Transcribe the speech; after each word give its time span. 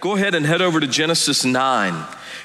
Go 0.00 0.16
ahead 0.16 0.34
and 0.34 0.44
head 0.44 0.62
over 0.62 0.80
to 0.80 0.86
Genesis 0.86 1.44
9. 1.44 2.04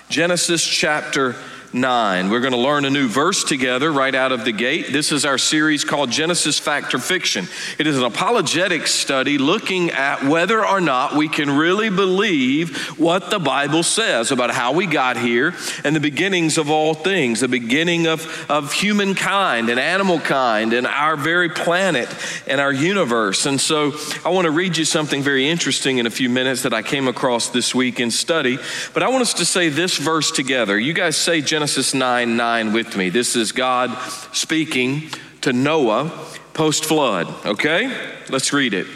Genesis 0.10 0.66
chapter 0.66 1.36
9. 1.74 2.30
We're 2.30 2.42
going 2.42 2.52
to 2.52 2.60
learn 2.60 2.84
a 2.84 2.90
new 2.90 3.08
verse 3.08 3.46
together 3.46 3.92
right 3.92 4.14
out 4.14 4.34
of 4.34 4.44
the 4.44 4.52
gate. 4.52 4.92
This 4.92 5.14
is 5.14 5.24
our 5.24 5.38
series 5.38 5.86
called 5.86 6.12
Genesis 6.12 6.60
Fact 6.60 6.94
or 6.94 7.00
Fiction. 7.00 7.48
It 7.80 7.88
is 7.88 7.98
an 7.98 8.04
apologetic 8.04 8.88
study 8.88 9.38
looking 9.38 9.90
at 9.92 10.24
whether 10.24 10.66
or 10.66 10.82
not 10.82 11.16
we 11.16 11.30
can 11.30 11.50
really 11.50 11.90
believe 11.90 13.00
what 13.00 13.30
the 13.30 13.40
Bible 13.40 13.84
says 13.84 14.32
about 14.32 14.52
how 14.52 14.74
we 14.74 14.86
got 14.86 15.18
here 15.18 15.54
and 15.86 15.96
the 15.96 16.02
beginnings 16.02 16.58
of 16.58 16.70
all 16.70 16.94
things, 16.94 17.40
the 17.40 17.48
beginning 17.48 18.06
of, 18.06 18.52
of 18.52 18.74
humankind 18.74 19.70
and 19.70 19.80
animal 19.80 20.20
kind 20.20 20.74
and 20.74 20.86
our 20.86 21.16
very 21.16 21.50
planet 21.50 22.10
and 22.48 22.60
our 22.60 22.74
universe. 22.74 23.46
And 23.46 23.62
so 23.62 23.94
I 24.26 24.30
want 24.30 24.46
to 24.46 24.52
read 24.52 24.76
you 24.76 24.84
something 24.84 25.22
very 25.22 25.48
interesting 25.48 26.00
in 26.00 26.06
a 26.06 26.12
few 26.12 26.30
minutes 26.30 26.64
that 26.64 26.74
I 26.74 26.82
came 26.82 27.08
across 27.08 27.50
this 27.50 27.74
week 27.74 28.02
in 28.02 28.12
study. 28.12 28.60
But 28.94 29.04
I 29.04 29.08
want 29.08 29.22
us 29.22 29.36
to 29.36 29.46
say 29.46 29.70
this 29.70 29.98
verse 29.98 30.32
together. 30.32 30.78
You 30.78 30.94
guys 30.94 31.16
say 31.16 31.40
Genesis 31.40 31.61
Genesis 31.62 31.94
9 31.94 32.38
9 32.38 32.74
with 32.74 32.98
me. 32.98 33.10
This 33.10 33.36
is 33.36 33.52
God 33.52 33.96
speaking 34.34 35.12
to 35.42 35.54
Noah 35.54 36.10
post 36.56 36.86
flood, 36.86 37.28
okay? 37.46 37.96
Let's 38.30 38.52
read 38.52 38.74
it. 38.74 38.88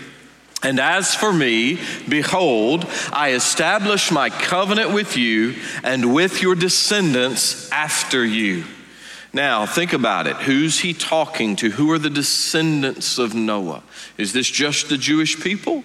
And 0.63 0.79
as 0.79 1.13
for 1.13 1.31
me, 1.31 1.79
behold, 2.09 2.87
I 3.13 3.33
establish 3.33 4.09
my 4.09 4.31
covenant 4.31 4.95
with 4.95 5.15
you 5.15 5.53
and 5.83 6.11
with 6.15 6.41
your 6.41 6.55
descendants 6.55 7.71
after 7.71 8.25
you. 8.25 8.63
Now, 9.31 9.67
think 9.67 9.93
about 9.93 10.25
it. 10.25 10.35
Who's 10.37 10.79
he 10.79 10.95
talking 10.95 11.55
to? 11.57 11.69
Who 11.69 11.91
are 11.91 11.99
the 11.99 12.09
descendants 12.09 13.19
of 13.19 13.35
Noah? 13.35 13.83
Is 14.17 14.33
this 14.33 14.49
just 14.49 14.89
the 14.89 14.97
Jewish 14.97 15.39
people? 15.39 15.83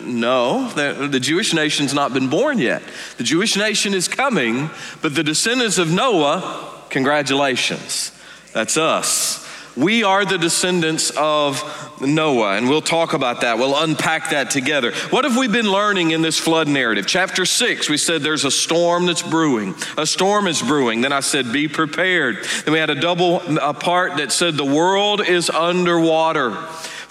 No, 0.00 0.68
the, 0.70 1.20
Jewish 1.20 1.52
nation's 1.52 1.92
not 1.92 2.12
been 2.14 2.28
born 2.28 2.58
yet. 2.58 2.82
The 3.18 3.24
Jewish 3.24 3.56
nation 3.56 3.94
is 3.94 4.08
coming, 4.08 4.70
but 5.02 5.14
the 5.14 5.22
descendants 5.22 5.78
of 5.78 5.90
Noah, 5.90 6.82
congratulations. 6.88 8.12
That's 8.52 8.76
us. 8.76 9.42
We 9.74 10.04
are 10.04 10.26
the 10.26 10.36
descendants 10.36 11.10
of 11.16 11.62
Noah, 12.00 12.56
and 12.56 12.68
we'll 12.68 12.82
talk 12.82 13.14
about 13.14 13.40
that. 13.40 13.56
We'll 13.56 13.80
unpack 13.82 14.30
that 14.30 14.50
together. 14.50 14.92
What 15.08 15.24
have 15.24 15.38
we 15.38 15.48
been 15.48 15.70
learning 15.70 16.10
in 16.10 16.20
this 16.20 16.38
flood 16.38 16.68
narrative? 16.68 17.06
Chapter 17.06 17.46
six, 17.46 17.88
we 17.88 17.96
said 17.96 18.20
there's 18.20 18.44
a 18.44 18.50
storm 18.50 19.06
that's 19.06 19.22
brewing. 19.22 19.74
A 19.96 20.06
storm 20.06 20.46
is 20.46 20.60
brewing. 20.60 21.00
Then 21.00 21.12
I 21.12 21.20
said, 21.20 21.52
be 21.52 21.68
prepared. 21.68 22.44
Then 22.64 22.72
we 22.72 22.80
had 22.80 22.90
a 22.90 23.00
double 23.00 23.40
a 23.58 23.72
part 23.72 24.18
that 24.18 24.30
said 24.30 24.58
the 24.58 24.64
world 24.64 25.26
is 25.26 25.48
underwater. 25.48 26.50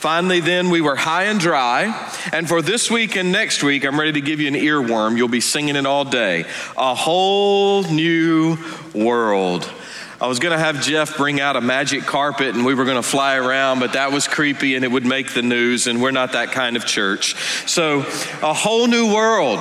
Finally, 0.02 0.39
then, 0.39 0.71
we 0.71 0.81
were 0.81 0.95
high 0.95 1.25
and 1.25 1.39
dry. 1.39 2.11
And 2.33 2.47
for 2.47 2.63
this 2.63 2.89
week 2.89 3.16
and 3.16 3.31
next 3.31 3.61
week, 3.61 3.85
I'm 3.85 3.99
ready 3.99 4.13
to 4.13 4.21
give 4.21 4.39
you 4.39 4.47
an 4.47 4.55
earworm. 4.55 5.16
You'll 5.16 5.27
be 5.27 5.41
singing 5.41 5.75
it 5.75 5.85
all 5.85 6.05
day. 6.05 6.45
A 6.75 6.95
whole 6.95 7.83
new 7.83 8.58
world. 8.95 9.71
I 10.19 10.25
was 10.25 10.39
going 10.39 10.53
to 10.53 10.58
have 10.58 10.81
Jeff 10.81 11.17
bring 11.17 11.39
out 11.39 11.55
a 11.55 11.61
magic 11.61 12.02
carpet 12.02 12.55
and 12.55 12.66
we 12.66 12.73
were 12.73 12.85
going 12.85 12.97
to 12.97 13.08
fly 13.08 13.35
around, 13.35 13.80
but 13.80 13.93
that 13.93 14.11
was 14.11 14.27
creepy 14.27 14.73
and 14.73 14.83
it 14.83 14.88
would 14.88 15.05
make 15.05 15.35
the 15.35 15.43
news, 15.43 15.85
and 15.85 16.02
we're 16.02 16.09
not 16.09 16.31
that 16.31 16.52
kind 16.52 16.75
of 16.75 16.86
church. 16.88 17.36
So, 17.69 17.99
a 18.41 18.55
whole 18.55 18.88
new 18.88 19.13
world. 19.13 19.59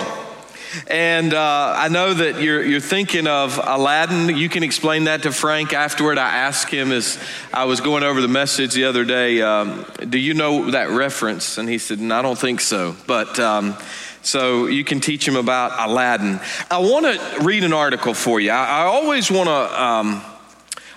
And 0.87 1.35
uh, 1.35 1.75
I 1.77 1.89
know 1.89 2.15
that 2.15 2.41
you're, 2.43 2.63
you're 2.63 2.81
thinking 2.81 3.27
of 3.27 3.59
Aladdin. 3.63 4.37
You 4.37 4.49
can 4.49 4.63
explain 4.63 5.05
that 5.05 5.23
to 5.23 5.33
Frank 5.33 5.73
afterward. 5.73 6.19
I 6.19 6.37
asked 6.37 6.71
him 6.71 6.93
as 6.93 7.19
I 7.53 7.65
was 7.65 7.81
going 7.81 8.03
over 8.03 8.21
the 8.21 8.29
message 8.29 8.75
the 8.75 8.85
other 8.85 9.05
day, 9.05 9.43
um, 9.43 9.85
Do 10.09 10.19
you 10.19 10.35
know 10.35 10.71
that 10.71 10.91
reference? 10.91 11.59
And 11.59 11.69
he 11.69 11.79
said, 11.79 12.01
I 12.01 12.23
don't 12.23 12.39
think 12.39 12.61
so. 12.61 12.97
But 13.07 13.39
um, 13.39 13.77
so 14.23 14.67
you 14.67 14.85
can 14.85 15.01
teach 15.01 15.27
him 15.27 15.37
about 15.37 15.73
Aladdin. 15.89 16.41
I 16.71 16.79
want 16.79 17.07
to 17.07 17.45
read 17.45 17.65
an 17.65 17.73
article 17.73 18.15
for 18.15 18.41
you. 18.41 18.51
I, 18.51 18.83
I 18.83 18.83
always 18.83 19.31
want 19.31 19.49
to. 19.49 19.83
Um, 19.83 20.23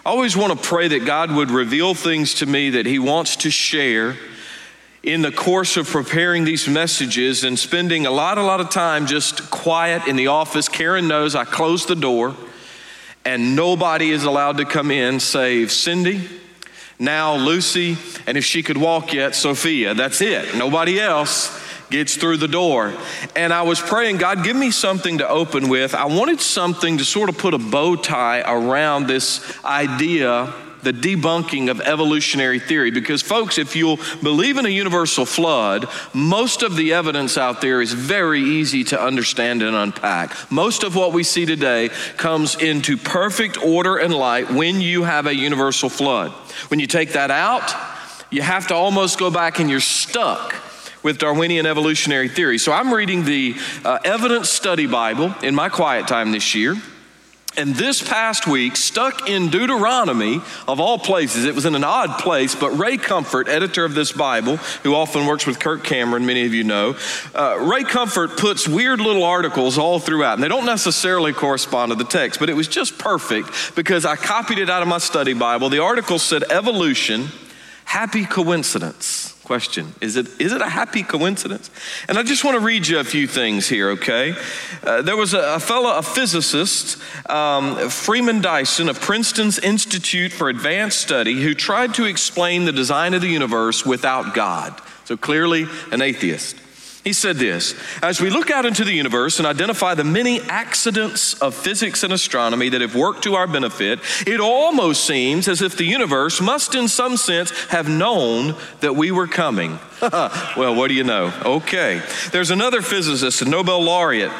I 0.05 0.09
always 0.09 0.35
want 0.35 0.51
to 0.51 0.67
pray 0.67 0.89
that 0.89 1.05
God 1.05 1.31
would 1.31 1.49
reveal 1.49 1.93
things 1.93 2.33
to 2.35 2.45
me 2.45 2.71
that 2.71 2.85
He 2.85 2.99
wants 2.99 3.37
to 3.37 3.49
share 3.49 4.17
in 5.03 5.21
the 5.21 5.31
course 5.31 5.75
of 5.75 5.87
preparing 5.87 6.45
these 6.45 6.67
messages 6.67 7.43
and 7.43 7.59
spending 7.59 8.05
a 8.05 8.11
lot, 8.11 8.37
a 8.37 8.41
lot 8.41 8.61
of 8.61 8.69
time 8.69 9.05
just 9.05 9.51
quiet 9.51 10.07
in 10.07 10.15
the 10.15 10.27
office. 10.27 10.69
Karen 10.69 11.09
knows 11.09 11.35
I 11.35 11.43
close 11.43 11.85
the 11.85 11.95
door 11.95 12.35
and 13.25 13.55
nobody 13.55 14.11
is 14.11 14.23
allowed 14.23 14.57
to 14.57 14.65
come 14.65 14.91
in 14.91 15.19
save 15.19 15.71
Cindy, 15.71 16.27
now 16.99 17.35
Lucy, 17.35 17.97
and 18.25 18.37
if 18.37 18.45
she 18.45 18.63
could 18.63 18.77
walk 18.77 19.13
yet, 19.13 19.35
Sophia. 19.35 19.93
That's 19.93 20.21
it. 20.21 20.55
Nobody 20.55 20.99
else 20.99 21.61
gets 21.89 22.15
through 22.15 22.37
the 22.37 22.47
door. 22.47 22.93
And 23.35 23.53
I 23.53 23.63
was 23.63 23.79
praying, 23.79 24.17
God, 24.17 24.43
give 24.43 24.55
me 24.55 24.71
something 24.71 25.17
to 25.17 25.27
open 25.27 25.67
with. 25.69 25.93
I 25.93 26.05
wanted 26.05 26.39
something 26.39 26.97
to 26.97 27.05
sort 27.05 27.29
of 27.29 27.37
put 27.37 27.53
a 27.53 27.57
bow 27.57 27.95
tie 27.95 28.41
around 28.41 29.07
this 29.07 29.43
idea 29.65 30.53
the 30.83 30.93
debunking 30.93 31.69
of 31.69 31.81
evolutionary 31.81 32.59
theory. 32.59 32.91
Because, 32.91 33.21
folks, 33.21 33.57
if 33.57 33.75
you'll 33.75 33.99
believe 34.21 34.57
in 34.57 34.65
a 34.65 34.69
universal 34.69 35.25
flood, 35.25 35.87
most 36.13 36.63
of 36.63 36.75
the 36.75 36.93
evidence 36.93 37.37
out 37.37 37.61
there 37.61 37.81
is 37.81 37.93
very 37.93 38.41
easy 38.41 38.83
to 38.85 39.01
understand 39.01 39.61
and 39.61 39.75
unpack. 39.75 40.51
Most 40.51 40.83
of 40.83 40.95
what 40.95 41.13
we 41.13 41.23
see 41.23 41.45
today 41.45 41.89
comes 42.17 42.55
into 42.55 42.97
perfect 42.97 43.57
order 43.63 43.97
and 43.97 44.13
light 44.13 44.51
when 44.51 44.81
you 44.81 45.03
have 45.03 45.27
a 45.27 45.35
universal 45.35 45.89
flood. 45.89 46.31
When 46.69 46.79
you 46.79 46.87
take 46.87 47.13
that 47.13 47.31
out, 47.31 47.73
you 48.29 48.41
have 48.41 48.67
to 48.67 48.75
almost 48.75 49.19
go 49.19 49.29
back 49.29 49.59
and 49.59 49.69
you're 49.69 49.79
stuck 49.79 50.55
with 51.03 51.17
Darwinian 51.17 51.65
evolutionary 51.65 52.29
theory. 52.29 52.57
So 52.57 52.71
I'm 52.71 52.93
reading 52.93 53.25
the 53.25 53.55
uh, 53.83 53.99
Evidence 54.05 54.49
Study 54.49 54.87
Bible 54.87 55.35
in 55.43 55.53
my 55.53 55.69
quiet 55.69 56.07
time 56.07 56.31
this 56.31 56.55
year. 56.55 56.75
And 57.55 57.75
this 57.75 58.01
past 58.01 58.47
week, 58.47 58.75
stuck 58.75 59.29
in 59.29 59.49
Deuteronomy, 59.49 60.41
of 60.67 60.79
all 60.79 60.97
places, 60.97 61.45
it 61.45 61.53
was 61.53 61.65
in 61.65 61.75
an 61.75 61.83
odd 61.83 62.19
place, 62.19 62.55
but 62.55 62.71
Ray 62.71 62.97
Comfort, 62.97 63.47
editor 63.47 63.85
of 63.85 63.93
this 63.93 64.11
Bible, 64.11 64.57
who 64.57 64.95
often 64.95 65.27
works 65.27 65.45
with 65.45 65.59
Kirk 65.59 65.83
Cameron, 65.83 66.25
many 66.25 66.45
of 66.45 66.53
you 66.53 66.63
know, 66.63 66.95
uh, 67.35 67.59
Ray 67.59 67.83
Comfort 67.83 68.37
puts 68.37 68.67
weird 68.67 68.99
little 68.99 69.23
articles 69.23 69.77
all 69.77 69.99
throughout. 69.99 70.33
And 70.33 70.43
they 70.43 70.47
don't 70.47 70.65
necessarily 70.65 71.31
correspond 71.31 71.91
to 71.91 71.95
the 71.95 72.03
text, 72.03 72.39
but 72.39 72.49
it 72.49 72.55
was 72.55 72.67
just 72.67 72.97
perfect 72.97 73.75
because 73.75 74.03
I 74.03 74.15
copied 74.15 74.57
it 74.57 74.69
out 74.69 74.81
of 74.81 74.87
my 74.87 74.97
study 74.97 75.33
Bible. 75.33 75.69
The 75.69 75.79
article 75.79 76.17
said, 76.17 76.43
Evolution, 76.49 77.27
happy 77.85 78.25
coincidence. 78.25 79.32
Question 79.43 79.93
Is 79.99 80.15
it, 80.15 80.27
is 80.39 80.53
it 80.53 80.61
a 80.61 80.69
happy 80.69 81.03
coincidence? 81.03 81.69
And 82.07 82.17
I 82.17 82.23
just 82.23 82.45
want 82.45 82.55
to 82.55 82.65
read 82.65 82.87
you 82.87 82.99
a 82.99 83.03
few 83.03 83.27
things 83.27 83.67
here, 83.67 83.89
okay? 83.91 84.35
Uh, 84.83 85.01
there 85.01 85.17
was 85.17 85.33
a, 85.33 85.55
a 85.55 85.59
fellow, 85.59 85.97
a 85.97 86.01
physicist, 86.01 86.97
um, 87.29 87.89
Freeman 87.89 88.39
Dyson 88.39 88.87
of 88.87 89.01
Princeton's 89.01 89.59
Institute 89.59 90.31
for 90.31 90.47
Advanced 90.47 90.99
Study, 90.99 91.41
who 91.41 91.53
tried 91.53 91.93
to 91.95 92.05
explain 92.05 92.63
the 92.63 92.71
design 92.71 93.13
of 93.13 93.21
the 93.21 93.27
universe 93.27 93.85
without 93.85 94.33
God. 94.33 94.79
So 95.05 95.17
clearly, 95.17 95.67
an 95.91 96.01
atheist. 96.01 96.55
He 97.03 97.11
said 97.11 97.35
this 97.35 97.75
As 98.01 98.21
we 98.21 98.29
look 98.29 98.49
out 98.49 98.65
into 98.65 98.85
the 98.85 98.93
universe 98.93 99.39
and 99.39 99.47
identify 99.47 99.93
the 99.93 100.03
many 100.03 100.41
accidents 100.41 101.33
of 101.35 101.53
physics 101.53 102.03
and 102.03 102.13
astronomy 102.13 102.69
that 102.69 102.81
have 102.81 102.95
worked 102.95 103.23
to 103.23 103.35
our 103.35 103.47
benefit, 103.47 103.99
it 104.25 104.39
almost 104.39 105.05
seems 105.05 105.47
as 105.47 105.61
if 105.61 105.75
the 105.75 105.83
universe 105.83 106.39
must, 106.39 106.75
in 106.75 106.87
some 106.87 107.17
sense, 107.17 107.51
have 107.67 107.89
known 107.89 108.55
that 108.79 108.95
we 108.95 109.11
were 109.11 109.27
coming. 109.27 109.79
well, 110.01 110.75
what 110.75 110.87
do 110.87 110.93
you 110.93 111.03
know? 111.03 111.33
Okay. 111.43 112.01
There's 112.31 112.51
another 112.51 112.81
physicist, 112.81 113.41
a 113.41 113.45
Nobel 113.45 113.83
laureate, 113.83 114.31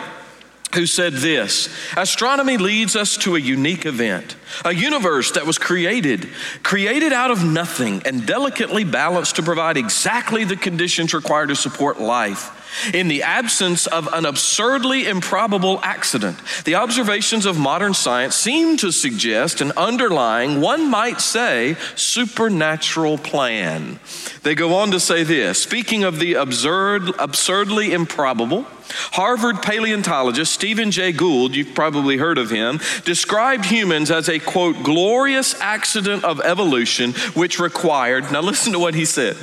who 0.73 0.85
said 0.85 1.13
this 1.13 1.69
Astronomy 1.95 2.57
leads 2.57 2.95
us 2.95 3.17
to 3.17 3.35
a 3.35 3.39
unique 3.39 3.85
event, 3.85 4.35
a 4.65 4.73
universe 4.73 5.31
that 5.31 5.45
was 5.45 5.57
created, 5.57 6.29
created 6.63 7.13
out 7.13 7.31
of 7.31 7.43
nothing 7.43 8.01
and 8.05 8.25
delicately 8.25 8.83
balanced 8.83 9.35
to 9.37 9.43
provide 9.43 9.77
exactly 9.77 10.43
the 10.43 10.55
conditions 10.55 11.13
required 11.13 11.49
to 11.49 11.55
support 11.55 11.99
life. 11.99 12.59
In 12.93 13.07
the 13.07 13.23
absence 13.23 13.87
of 13.87 14.07
an 14.13 14.25
absurdly 14.25 15.07
improbable 15.07 15.79
accident, 15.83 16.39
the 16.65 16.75
observations 16.75 17.45
of 17.45 17.57
modern 17.57 17.93
science 17.93 18.35
seem 18.35 18.77
to 18.77 18.91
suggest 18.91 19.61
an 19.61 19.71
underlying, 19.77 20.61
one 20.61 20.89
might 20.89 21.21
say, 21.21 21.75
supernatural 21.95 23.17
plan. 23.17 23.99
They 24.43 24.55
go 24.55 24.75
on 24.75 24.91
to 24.91 24.99
say 24.99 25.23
this 25.23 25.61
speaking 25.61 26.03
of 26.03 26.19
the 26.19 26.33
absurd, 26.33 27.11
absurdly 27.19 27.93
improbable, 27.93 28.65
Harvard 29.13 29.61
paleontologist 29.61 30.51
Stephen 30.51 30.91
Jay 30.91 31.11
Gould, 31.11 31.55
you've 31.55 31.73
probably 31.73 32.17
heard 32.17 32.37
of 32.37 32.49
him, 32.49 32.79
described 33.05 33.65
humans 33.65 34.11
as 34.11 34.29
a 34.29 34.39
quote, 34.39 34.83
glorious 34.83 35.59
accident 35.61 36.23
of 36.23 36.41
evolution 36.41 37.13
which 37.33 37.59
required, 37.59 38.31
now 38.31 38.41
listen 38.41 38.73
to 38.73 38.79
what 38.79 38.95
he 38.95 39.05
said 39.05 39.37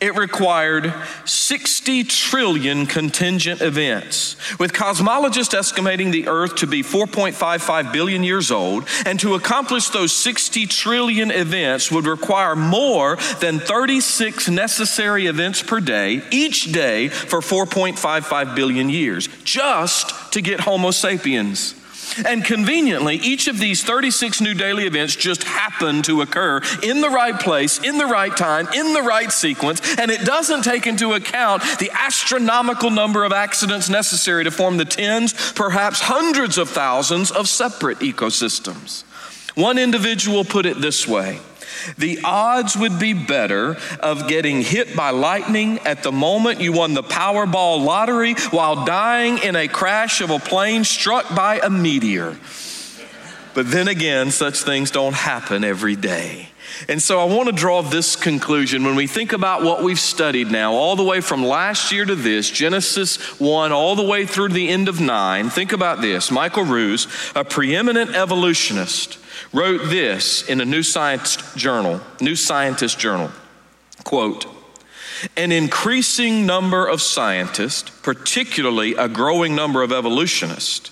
It 0.00 0.16
required 0.16 0.92
60 1.24 2.04
trillion 2.04 2.86
contingent 2.86 3.60
events, 3.60 4.36
with 4.58 4.72
cosmologists 4.72 5.54
estimating 5.54 6.10
the 6.10 6.28
Earth 6.28 6.56
to 6.56 6.66
be 6.66 6.82
4.55 6.82 7.92
billion 7.92 8.22
years 8.22 8.50
old. 8.50 8.86
And 9.06 9.18
to 9.20 9.34
accomplish 9.34 9.88
those 9.88 10.12
60 10.12 10.66
trillion 10.66 11.30
events 11.30 11.90
would 11.90 12.06
require 12.06 12.56
more 12.56 13.16
than 13.40 13.58
36 13.58 14.48
necessary 14.48 15.26
events 15.26 15.62
per 15.62 15.80
day, 15.80 16.22
each 16.30 16.72
day 16.72 17.08
for 17.08 17.40
4.55 17.40 18.54
billion 18.54 18.88
years, 18.90 19.28
just 19.44 20.32
to 20.32 20.40
get 20.40 20.60
Homo 20.60 20.90
sapiens. 20.90 21.74
And 22.26 22.44
conveniently, 22.44 23.16
each 23.16 23.48
of 23.48 23.58
these 23.58 23.82
36 23.82 24.40
new 24.40 24.54
daily 24.54 24.86
events 24.86 25.16
just 25.16 25.44
happen 25.44 26.02
to 26.02 26.22
occur 26.22 26.60
in 26.82 27.00
the 27.00 27.10
right 27.10 27.38
place, 27.38 27.78
in 27.78 27.98
the 27.98 28.06
right 28.06 28.36
time, 28.36 28.68
in 28.74 28.92
the 28.92 29.02
right 29.02 29.30
sequence, 29.30 29.80
and 29.98 30.10
it 30.10 30.24
doesn't 30.24 30.62
take 30.62 30.86
into 30.86 31.12
account 31.12 31.62
the 31.78 31.90
astronomical 31.92 32.90
number 32.90 33.24
of 33.24 33.32
accidents 33.32 33.88
necessary 33.88 34.44
to 34.44 34.50
form 34.50 34.76
the 34.76 34.84
tens, 34.84 35.52
perhaps 35.52 36.00
hundreds 36.00 36.58
of 36.58 36.68
thousands 36.68 37.30
of 37.30 37.48
separate 37.48 37.98
ecosystems. 37.98 39.02
One 39.54 39.78
individual 39.78 40.44
put 40.44 40.66
it 40.66 40.80
this 40.80 41.06
way 41.06 41.40
the 41.96 42.20
odds 42.24 42.76
would 42.76 42.98
be 42.98 43.12
better 43.12 43.76
of 44.00 44.28
getting 44.28 44.62
hit 44.62 44.96
by 44.96 45.10
lightning 45.10 45.78
at 45.80 46.02
the 46.02 46.12
moment 46.12 46.60
you 46.60 46.72
won 46.72 46.94
the 46.94 47.02
Powerball 47.02 47.84
lottery 47.84 48.34
while 48.50 48.84
dying 48.84 49.38
in 49.38 49.56
a 49.56 49.68
crash 49.68 50.20
of 50.20 50.30
a 50.30 50.38
plane 50.38 50.84
struck 50.84 51.34
by 51.34 51.60
a 51.62 51.70
meteor. 51.70 52.36
But 53.54 53.70
then 53.70 53.88
again, 53.88 54.30
such 54.30 54.60
things 54.60 54.90
don't 54.90 55.14
happen 55.14 55.64
every 55.64 55.96
day. 55.96 56.48
And 56.88 57.02
so 57.02 57.20
I 57.20 57.24
want 57.24 57.48
to 57.48 57.54
draw 57.54 57.82
this 57.82 58.14
conclusion 58.14 58.84
when 58.84 58.94
we 58.94 59.06
think 59.06 59.32
about 59.32 59.62
what 59.62 59.82
we've 59.82 59.98
studied 59.98 60.50
now, 60.50 60.74
all 60.74 60.96
the 60.96 61.02
way 61.02 61.20
from 61.20 61.42
last 61.42 61.90
year 61.90 62.04
to 62.04 62.14
this, 62.14 62.50
Genesis 62.50 63.16
1, 63.40 63.72
all 63.72 63.96
the 63.96 64.04
way 64.04 64.26
through 64.26 64.48
to 64.48 64.54
the 64.54 64.68
end 64.68 64.88
of 64.88 65.00
9. 65.00 65.50
Think 65.50 65.72
about 65.72 66.00
this. 66.00 66.30
Michael 66.30 66.64
Ruse, 66.64 67.08
a 67.34 67.44
preeminent 67.44 68.14
evolutionist, 68.14 69.18
wrote 69.52 69.88
this 69.88 70.48
in 70.48 70.60
a 70.60 70.64
New 70.64 70.82
Science 70.82 71.36
journal, 71.54 72.00
New 72.20 72.36
Scientist 72.36 72.98
journal. 72.98 73.30
Quote, 74.04 74.46
an 75.36 75.50
increasing 75.50 76.46
number 76.46 76.86
of 76.86 77.02
scientists, 77.02 77.90
particularly 78.02 78.94
a 78.94 79.08
growing 79.08 79.56
number 79.56 79.82
of 79.82 79.92
evolutionists, 79.92 80.90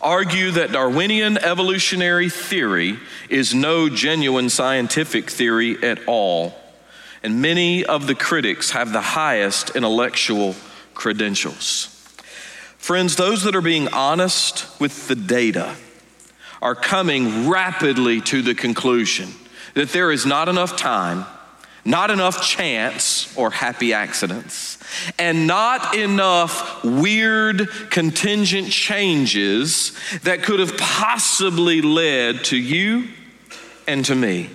argue 0.00 0.50
that 0.50 0.72
Darwinian 0.72 1.38
evolutionary 1.38 2.28
theory 2.28 2.98
is 3.28 3.54
no 3.54 3.88
genuine 3.88 4.50
scientific 4.50 5.30
theory 5.30 5.82
at 5.82 6.00
all. 6.06 6.54
And 7.22 7.40
many 7.40 7.84
of 7.84 8.06
the 8.06 8.14
critics 8.14 8.70
have 8.70 8.92
the 8.92 9.00
highest 9.00 9.76
intellectual 9.76 10.56
credentials. 10.94 11.94
Friends, 12.78 13.16
those 13.16 13.42
that 13.44 13.54
are 13.54 13.60
being 13.60 13.88
honest 13.88 14.66
with 14.80 15.08
the 15.08 15.16
data, 15.16 15.76
are 16.60 16.74
coming 16.74 17.48
rapidly 17.48 18.20
to 18.20 18.42
the 18.42 18.54
conclusion 18.54 19.28
that 19.74 19.90
there 19.90 20.10
is 20.10 20.26
not 20.26 20.48
enough 20.48 20.76
time, 20.76 21.24
not 21.84 22.10
enough 22.10 22.42
chance 22.42 23.36
or 23.36 23.50
happy 23.50 23.92
accidents, 23.92 24.78
and 25.18 25.46
not 25.46 25.94
enough 25.94 26.84
weird 26.84 27.68
contingent 27.90 28.70
changes 28.70 29.96
that 30.22 30.42
could 30.42 30.60
have 30.60 30.76
possibly 30.76 31.80
led 31.80 32.44
to 32.44 32.56
you 32.56 33.08
and 33.86 34.04
to 34.04 34.14
me. 34.14 34.50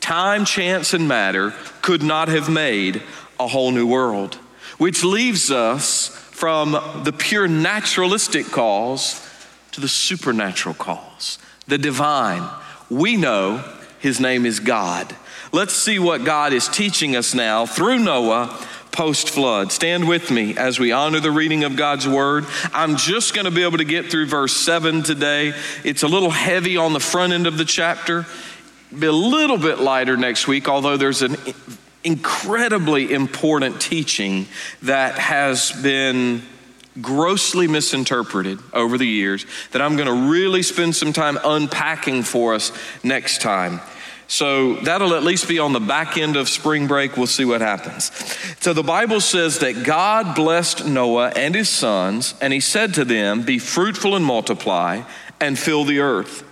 Time, 0.00 0.44
chance, 0.44 0.94
and 0.94 1.08
matter 1.08 1.52
could 1.82 2.02
not 2.02 2.28
have 2.28 2.48
made 2.48 3.02
a 3.40 3.48
whole 3.48 3.72
new 3.72 3.86
world, 3.86 4.36
which 4.78 5.02
leaves 5.04 5.50
us 5.50 6.08
from 6.30 6.72
the 7.04 7.12
pure 7.12 7.48
naturalistic 7.48 8.46
cause 8.46 9.24
to 9.72 9.80
the 9.80 9.88
supernatural 9.88 10.74
cause 10.74 11.38
the 11.68 11.78
divine. 11.78 12.48
We 12.90 13.16
know 13.16 13.62
his 14.00 14.20
name 14.20 14.44
is 14.46 14.60
God. 14.60 15.14
Let's 15.52 15.74
see 15.74 15.98
what 15.98 16.24
God 16.24 16.52
is 16.52 16.68
teaching 16.68 17.16
us 17.16 17.34
now 17.34 17.66
through 17.66 18.00
Noah 18.00 18.66
post 18.90 19.28
flood. 19.28 19.70
Stand 19.70 20.08
with 20.08 20.30
me 20.30 20.56
as 20.56 20.80
we 20.80 20.92
honor 20.92 21.20
the 21.20 21.30
reading 21.30 21.64
of 21.64 21.76
God's 21.76 22.08
word. 22.08 22.46
I'm 22.72 22.96
just 22.96 23.34
going 23.34 23.44
to 23.44 23.50
be 23.50 23.62
able 23.62 23.78
to 23.78 23.84
get 23.84 24.06
through 24.10 24.26
verse 24.26 24.56
7 24.56 25.02
today. 25.02 25.54
It's 25.84 26.02
a 26.02 26.08
little 26.08 26.30
heavy 26.30 26.76
on 26.76 26.92
the 26.92 27.00
front 27.00 27.32
end 27.32 27.46
of 27.46 27.58
the 27.58 27.64
chapter, 27.64 28.26
be 28.98 29.06
a 29.06 29.12
little 29.12 29.58
bit 29.58 29.78
lighter 29.78 30.16
next 30.16 30.48
week, 30.48 30.68
although 30.68 30.96
there's 30.96 31.22
an 31.22 31.36
incredibly 32.02 33.12
important 33.12 33.80
teaching 33.80 34.46
that 34.82 35.18
has 35.18 35.72
been 35.82 36.42
grossly 37.00 37.68
misinterpreted 37.68 38.58
over 38.72 38.98
the 38.98 39.06
years 39.06 39.46
that 39.72 39.82
I'm 39.82 39.96
going 39.96 40.08
to 40.08 40.30
really 40.30 40.62
spend 40.62 40.96
some 40.96 41.12
time 41.12 41.38
unpacking 41.44 42.22
for 42.22 42.54
us 42.54 42.72
next 43.02 43.40
time. 43.40 43.80
So 44.30 44.74
that'll 44.80 45.14
at 45.14 45.22
least 45.22 45.48
be 45.48 45.58
on 45.58 45.72
the 45.72 45.80
back 45.80 46.18
end 46.18 46.36
of 46.36 46.50
spring 46.50 46.86
break. 46.86 47.16
We'll 47.16 47.26
see 47.26 47.46
what 47.46 47.62
happens. 47.62 48.12
So 48.60 48.74
the 48.74 48.82
Bible 48.82 49.22
says 49.22 49.60
that 49.60 49.84
God 49.84 50.36
blessed 50.36 50.86
Noah 50.86 51.32
and 51.34 51.54
his 51.54 51.70
sons, 51.70 52.34
and 52.42 52.52
he 52.52 52.60
said 52.60 52.94
to 52.94 53.06
them, 53.06 53.42
Be 53.42 53.58
fruitful 53.58 54.14
and 54.14 54.24
multiply, 54.24 55.02
and 55.40 55.58
fill 55.58 55.84
the 55.84 56.00
earth. 56.00 56.44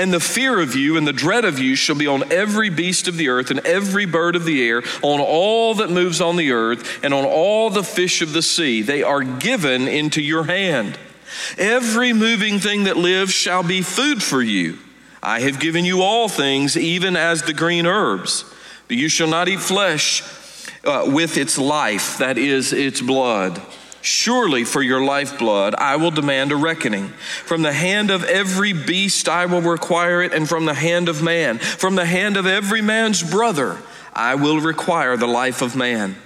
And 0.00 0.14
the 0.14 0.18
fear 0.18 0.58
of 0.58 0.74
you 0.74 0.96
and 0.96 1.06
the 1.06 1.12
dread 1.12 1.44
of 1.44 1.58
you 1.58 1.74
shall 1.74 1.94
be 1.94 2.06
on 2.06 2.32
every 2.32 2.70
beast 2.70 3.06
of 3.06 3.18
the 3.18 3.28
earth 3.28 3.50
and 3.50 3.60
every 3.66 4.06
bird 4.06 4.34
of 4.34 4.46
the 4.46 4.66
air, 4.66 4.82
on 5.02 5.20
all 5.20 5.74
that 5.74 5.90
moves 5.90 6.22
on 6.22 6.36
the 6.36 6.52
earth, 6.52 7.04
and 7.04 7.12
on 7.12 7.26
all 7.26 7.68
the 7.68 7.84
fish 7.84 8.22
of 8.22 8.32
the 8.32 8.40
sea. 8.40 8.80
They 8.80 9.02
are 9.02 9.22
given 9.22 9.86
into 9.88 10.22
your 10.22 10.44
hand. 10.44 10.98
Every 11.58 12.14
moving 12.14 12.60
thing 12.60 12.84
that 12.84 12.96
lives 12.96 13.34
shall 13.34 13.62
be 13.62 13.82
food 13.82 14.22
for 14.22 14.42
you. 14.42 14.78
I 15.22 15.40
have 15.40 15.60
given 15.60 15.84
you 15.84 16.00
all 16.00 16.30
things, 16.30 16.78
even 16.78 17.14
as 17.14 17.42
the 17.42 17.52
green 17.52 17.84
herbs. 17.84 18.46
But 18.88 18.96
you 18.96 19.10
shall 19.10 19.28
not 19.28 19.48
eat 19.50 19.60
flesh 19.60 20.22
uh, 20.82 21.04
with 21.08 21.36
its 21.36 21.58
life, 21.58 22.16
that 22.16 22.38
is, 22.38 22.72
its 22.72 23.02
blood 23.02 23.60
Surely 24.02 24.64
for 24.64 24.82
your 24.82 25.04
lifeblood 25.04 25.74
I 25.74 25.96
will 25.96 26.10
demand 26.10 26.52
a 26.52 26.56
reckoning. 26.56 27.08
From 27.08 27.62
the 27.62 27.72
hand 27.72 28.10
of 28.10 28.24
every 28.24 28.72
beast 28.72 29.28
I 29.28 29.46
will 29.46 29.60
require 29.60 30.22
it, 30.22 30.32
and 30.32 30.48
from 30.48 30.64
the 30.64 30.74
hand 30.74 31.08
of 31.08 31.22
man, 31.22 31.58
from 31.58 31.96
the 31.96 32.06
hand 32.06 32.36
of 32.36 32.46
every 32.46 32.80
man's 32.80 33.22
brother, 33.22 33.78
I 34.14 34.36
will 34.36 34.60
require 34.60 35.16
the 35.16 35.26
life 35.26 35.60
of 35.62 35.76
man. 35.76 36.16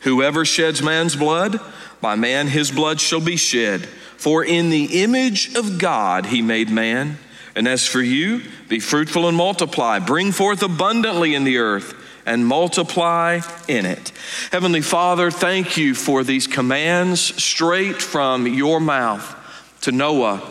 Whoever 0.00 0.44
sheds 0.44 0.82
man's 0.82 1.16
blood, 1.16 1.58
by 2.02 2.14
man 2.14 2.48
his 2.48 2.70
blood 2.70 3.00
shall 3.00 3.22
be 3.22 3.36
shed. 3.36 3.86
For 4.18 4.44
in 4.44 4.68
the 4.68 5.02
image 5.02 5.54
of 5.54 5.78
God 5.78 6.26
he 6.26 6.42
made 6.42 6.68
man. 6.68 7.18
And 7.56 7.66
as 7.66 7.86
for 7.86 8.02
you, 8.02 8.42
be 8.68 8.80
fruitful 8.80 9.28
and 9.28 9.36
multiply, 9.36 9.98
bring 9.98 10.32
forth 10.32 10.62
abundantly 10.62 11.34
in 11.34 11.44
the 11.44 11.58
earth 11.58 11.94
and 12.26 12.46
multiply 12.46 13.40
in 13.68 13.86
it. 13.86 14.12
Heavenly 14.50 14.80
Father, 14.80 15.30
thank 15.30 15.76
you 15.76 15.94
for 15.94 16.24
these 16.24 16.46
commands 16.46 17.20
straight 17.20 18.00
from 18.00 18.46
your 18.46 18.80
mouth 18.80 19.36
to 19.82 19.92
Noah 19.92 20.42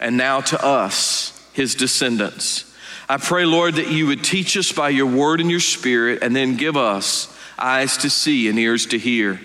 and 0.00 0.16
now 0.16 0.40
to 0.40 0.64
us, 0.64 1.48
his 1.52 1.74
descendants. 1.74 2.64
I 3.08 3.16
pray, 3.16 3.44
Lord, 3.46 3.74
that 3.76 3.90
you 3.90 4.06
would 4.06 4.22
teach 4.22 4.56
us 4.56 4.70
by 4.70 4.90
your 4.90 5.06
word 5.06 5.40
and 5.40 5.50
your 5.50 5.60
spirit, 5.60 6.22
and 6.22 6.36
then 6.36 6.56
give 6.56 6.76
us 6.76 7.34
eyes 7.58 7.96
to 7.98 8.10
see 8.10 8.48
and 8.48 8.58
ears 8.58 8.86
to 8.86 8.98
hear, 8.98 9.40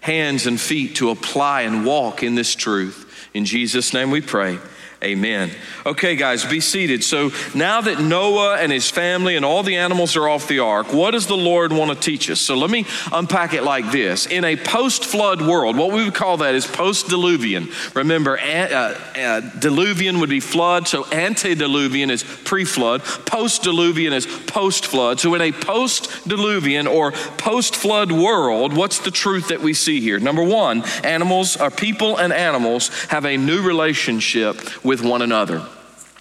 hands 0.00 0.46
and 0.46 0.60
feet 0.60 0.96
to 0.96 1.10
apply 1.10 1.62
and 1.62 1.84
walk 1.84 2.22
in 2.22 2.36
this 2.36 2.54
truth. 2.54 3.28
In 3.34 3.44
Jesus' 3.44 3.92
name 3.92 4.10
we 4.10 4.20
pray. 4.20 4.58
Amen. 5.00 5.52
Okay, 5.86 6.16
guys, 6.16 6.44
be 6.44 6.58
seated. 6.58 7.04
So 7.04 7.30
now 7.54 7.80
that 7.82 8.00
Noah 8.00 8.56
and 8.56 8.72
his 8.72 8.90
family 8.90 9.36
and 9.36 9.44
all 9.44 9.62
the 9.62 9.76
animals 9.76 10.16
are 10.16 10.28
off 10.28 10.48
the 10.48 10.58
ark, 10.58 10.92
what 10.92 11.12
does 11.12 11.28
the 11.28 11.36
Lord 11.36 11.72
want 11.72 11.92
to 11.92 11.96
teach 11.96 12.28
us? 12.28 12.40
So 12.40 12.56
let 12.56 12.68
me 12.68 12.84
unpack 13.12 13.54
it 13.54 13.62
like 13.62 13.92
this. 13.92 14.26
In 14.26 14.44
a 14.44 14.56
post 14.56 15.04
flood 15.04 15.40
world, 15.40 15.76
what 15.76 15.92
we 15.92 16.02
would 16.02 16.16
call 16.16 16.38
that 16.38 16.56
is 16.56 16.66
post 16.66 17.06
diluvian. 17.06 17.94
Remember, 17.94 18.40
uh, 18.40 18.42
uh, 18.42 19.40
diluvian 19.60 20.18
would 20.18 20.30
be 20.30 20.40
flood, 20.40 20.88
so 20.88 21.06
antediluvian 21.12 22.10
is 22.10 22.24
pre 22.24 22.64
flood, 22.64 23.04
post 23.04 23.62
diluvian 23.62 24.10
is 24.10 24.26
post 24.26 24.84
flood. 24.84 25.20
So 25.20 25.32
in 25.36 25.42
a 25.42 25.52
post 25.52 26.10
diluvian 26.28 26.92
or 26.92 27.12
post 27.12 27.76
flood 27.76 28.10
world, 28.10 28.72
what's 28.72 28.98
the 28.98 29.12
truth 29.12 29.46
that 29.48 29.60
we 29.60 29.74
see 29.74 30.00
here? 30.00 30.18
Number 30.18 30.42
one, 30.42 30.82
animals, 31.04 31.56
or 31.56 31.70
people 31.70 32.16
and 32.16 32.32
animals 32.32 32.88
have 33.04 33.24
a 33.24 33.36
new 33.36 33.62
relationship 33.62 34.58
with 34.88 35.04
one 35.04 35.20
another. 35.20 35.60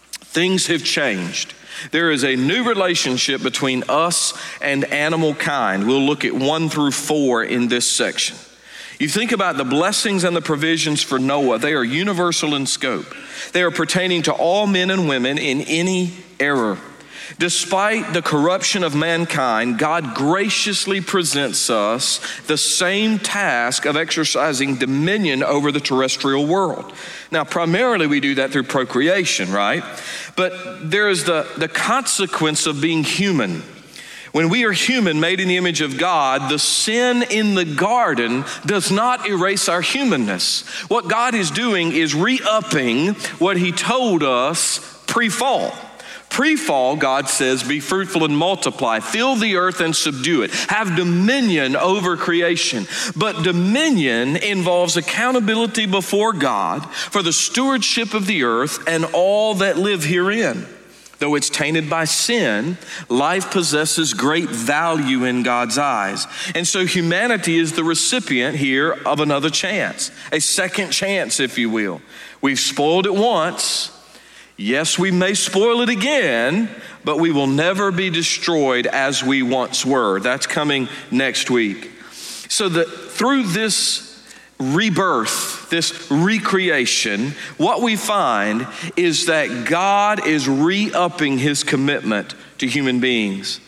Things 0.09 0.67
have 0.67 0.83
changed. 0.83 1.53
There 1.91 2.11
is 2.11 2.25
a 2.25 2.35
new 2.35 2.67
relationship 2.67 3.41
between 3.41 3.83
us 3.87 4.37
and 4.61 4.83
animal 4.83 5.35
kind. 5.35 5.87
We'll 5.87 6.05
look 6.05 6.25
at 6.25 6.33
one 6.33 6.67
through 6.67 6.91
four 6.91 7.45
in 7.45 7.69
this 7.69 7.89
section. 7.89 8.35
You 8.99 9.07
think 9.07 9.31
about 9.31 9.55
the 9.55 9.63
blessings 9.63 10.25
and 10.25 10.35
the 10.35 10.41
provisions 10.41 11.01
for 11.01 11.17
Noah, 11.17 11.59
they 11.59 11.75
are 11.75 11.83
universal 11.83 12.55
in 12.55 12.65
scope. 12.65 13.05
They 13.53 13.63
are 13.63 13.71
pertaining 13.71 14.23
to 14.23 14.33
all 14.33 14.67
men 14.67 14.89
and 14.89 15.07
women 15.07 15.37
in 15.37 15.61
any 15.61 16.11
era. 16.37 16.77
Despite 17.39 18.13
the 18.13 18.21
corruption 18.21 18.83
of 18.83 18.95
mankind, 18.95 19.77
God 19.77 20.15
graciously 20.15 21.01
presents 21.01 21.69
us 21.69 22.19
the 22.43 22.57
same 22.57 23.19
task 23.19 23.85
of 23.85 23.97
exercising 23.97 24.75
dominion 24.75 25.43
over 25.43 25.71
the 25.71 25.79
terrestrial 25.79 26.47
world. 26.47 26.93
Now, 27.31 27.43
primarily 27.43 28.07
we 28.07 28.19
do 28.19 28.35
that 28.35 28.51
through 28.51 28.63
procreation, 28.63 29.51
right? 29.51 29.83
But 30.35 30.89
there 30.89 31.09
is 31.09 31.25
the, 31.25 31.47
the 31.57 31.67
consequence 31.67 32.65
of 32.65 32.81
being 32.81 33.03
human. 33.03 33.63
When 34.31 34.49
we 34.49 34.65
are 34.65 34.71
human, 34.71 35.19
made 35.19 35.39
in 35.39 35.47
the 35.47 35.57
image 35.57 35.81
of 35.81 35.97
God, 35.97 36.51
the 36.51 36.59
sin 36.59 37.23
in 37.23 37.55
the 37.55 37.65
garden 37.65 38.45
does 38.65 38.91
not 38.91 39.27
erase 39.27 39.67
our 39.67 39.81
humanness. 39.81 40.67
What 40.89 41.09
God 41.09 41.33
is 41.33 41.51
doing 41.51 41.91
is 41.91 42.13
re 42.13 42.39
upping 42.47 43.15
what 43.39 43.57
He 43.57 43.71
told 43.71 44.23
us 44.23 45.03
pre 45.07 45.29
fall. 45.29 45.73
Pre 46.29 46.55
fall, 46.55 46.95
God 46.95 47.29
says, 47.29 47.63
be 47.63 47.79
fruitful 47.79 48.23
and 48.23 48.37
multiply, 48.37 48.99
fill 48.99 49.35
the 49.35 49.55
earth 49.55 49.81
and 49.81 49.95
subdue 49.95 50.43
it, 50.43 50.51
have 50.69 50.95
dominion 50.95 51.75
over 51.75 52.15
creation. 52.15 52.85
But 53.15 53.43
dominion 53.43 54.35
involves 54.37 54.97
accountability 54.97 55.85
before 55.85 56.33
God 56.33 56.85
for 56.91 57.23
the 57.23 57.33
stewardship 57.33 58.13
of 58.13 58.27
the 58.27 58.43
earth 58.43 58.87
and 58.87 59.05
all 59.13 59.55
that 59.55 59.77
live 59.77 60.03
herein. 60.03 60.67
Though 61.19 61.33
it's 61.33 61.49
tainted 61.49 61.89
by 61.89 62.05
sin, 62.05 62.77
life 63.09 63.49
possesses 63.49 64.13
great 64.13 64.49
value 64.49 65.23
in 65.23 65.41
God's 65.41 65.79
eyes. 65.79 66.27
And 66.53 66.67
so 66.67 66.85
humanity 66.85 67.57
is 67.57 67.73
the 67.73 67.83
recipient 67.83 68.57
here 68.57 68.91
of 68.91 69.19
another 69.19 69.49
chance, 69.49 70.11
a 70.31 70.39
second 70.39 70.91
chance, 70.91 71.39
if 71.39 71.57
you 71.57 71.71
will. 71.71 72.01
We've 72.41 72.59
spoiled 72.59 73.07
it 73.07 73.15
once. 73.15 73.91
Yes, 74.57 74.97
we 74.97 75.11
may 75.11 75.35
spoil 75.35 75.81
it 75.81 75.89
again, 75.89 76.67
but 77.05 77.19
we 77.19 77.31
will 77.31 77.45
never 77.45 77.91
be 77.91 78.09
destroyed 78.09 78.87
as 78.87 79.23
we 79.23 79.43
once 79.43 79.85
were. 79.85 80.19
That's 80.19 80.47
coming 80.47 80.89
next 81.11 81.51
week. 81.51 81.91
So 82.49 82.67
that 82.69 82.85
through 82.85 83.43
this 83.43 84.03
rebirth, 84.59 85.69
this 85.69 86.09
recreation, 86.09 87.33
what 87.57 87.83
we 87.83 87.95
find 87.95 88.67
is 88.95 89.27
that 89.27 89.67
God 89.67 90.25
is 90.25 90.49
re 90.49 90.91
upping 90.91 91.37
his 91.37 91.63
commitment 91.63 92.33
to 92.57 92.67
human 92.67 92.99
beings 92.99 93.59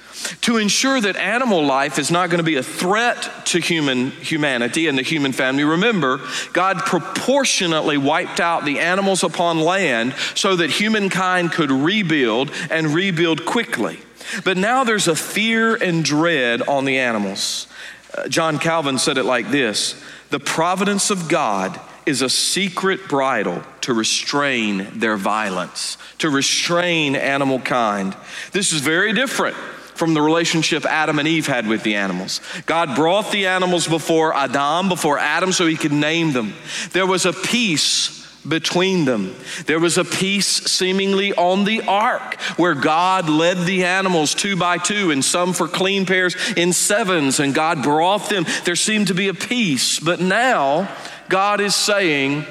to 0.41 0.57
ensure 0.57 0.99
that 1.01 1.15
animal 1.15 1.65
life 1.65 1.99
is 1.99 2.11
not 2.11 2.29
going 2.29 2.39
to 2.39 2.43
be 2.43 2.57
a 2.57 2.63
threat 2.63 3.45
to 3.47 3.59
human 3.59 4.11
humanity 4.11 4.87
and 4.87 4.97
the 4.97 5.03
human 5.03 5.31
family. 5.31 5.63
Remember, 5.63 6.21
God 6.53 6.79
proportionately 6.79 7.97
wiped 7.97 8.39
out 8.39 8.65
the 8.65 8.79
animals 8.79 9.23
upon 9.23 9.59
land 9.59 10.13
so 10.35 10.55
that 10.55 10.69
humankind 10.69 11.51
could 11.51 11.71
rebuild 11.71 12.51
and 12.69 12.87
rebuild 12.87 13.45
quickly. 13.45 13.99
But 14.43 14.57
now 14.57 14.83
there's 14.83 15.07
a 15.07 15.15
fear 15.15 15.75
and 15.75 16.03
dread 16.03 16.61
on 16.63 16.85
the 16.85 16.99
animals. 16.99 17.67
Uh, 18.15 18.27
John 18.27 18.59
Calvin 18.59 18.97
said 18.99 19.17
it 19.17 19.23
like 19.23 19.49
this 19.49 20.01
The 20.29 20.39
providence 20.39 21.09
of 21.09 21.27
God 21.27 21.79
is 22.05 22.21
a 22.21 22.29
secret 22.29 23.07
bridle 23.07 23.63
to 23.81 23.93
restrain 23.93 24.87
their 24.99 25.15
violence, 25.15 25.97
to 26.17 26.29
restrain 26.29 27.15
animal 27.15 27.59
kind. 27.59 28.15
This 28.51 28.73
is 28.73 28.81
very 28.81 29.13
different 29.13 29.55
from 29.99 30.13
the 30.13 30.21
relationship 30.21 30.85
Adam 30.85 31.19
and 31.19 31.27
Eve 31.27 31.45
had 31.45 31.67
with 31.67 31.83
the 31.83 31.95
animals. 31.95 32.39
God 32.65 32.95
brought 32.95 33.31
the 33.31 33.47
animals 33.47 33.85
before 33.85 34.33
Adam, 34.33 34.87
before 34.87 35.19
Adam, 35.19 35.51
so 35.51 35.67
he 35.67 35.75
could 35.75 35.91
name 35.91 36.31
them. 36.31 36.53
There 36.93 37.05
was 37.05 37.25
a 37.25 37.33
peace 37.33 38.15
between 38.47 39.03
them. 39.03 39.35
There 39.65 39.81
was 39.81 39.97
a 39.97 40.05
peace 40.05 40.47
seemingly 40.47 41.33
on 41.33 41.65
the 41.65 41.81
ark 41.81 42.39
where 42.55 42.73
God 42.73 43.29
led 43.29 43.57
the 43.65 43.83
animals 43.83 44.33
two 44.33 44.55
by 44.55 44.77
two 44.77 45.11
and 45.11 45.23
some 45.23 45.51
for 45.51 45.67
clean 45.67 46.05
pairs 46.05 46.33
in 46.55 46.71
sevens, 46.71 47.41
and 47.41 47.53
God 47.53 47.83
brought 47.83 48.29
them. 48.29 48.45
There 48.63 48.77
seemed 48.77 49.07
to 49.07 49.13
be 49.13 49.27
a 49.27 49.33
peace, 49.33 49.99
but 49.99 50.21
now 50.21 50.89
God 51.27 51.59
is 51.59 51.75
saying, 51.75 52.45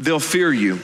they'll 0.00 0.18
fear 0.18 0.52
you. 0.52 0.80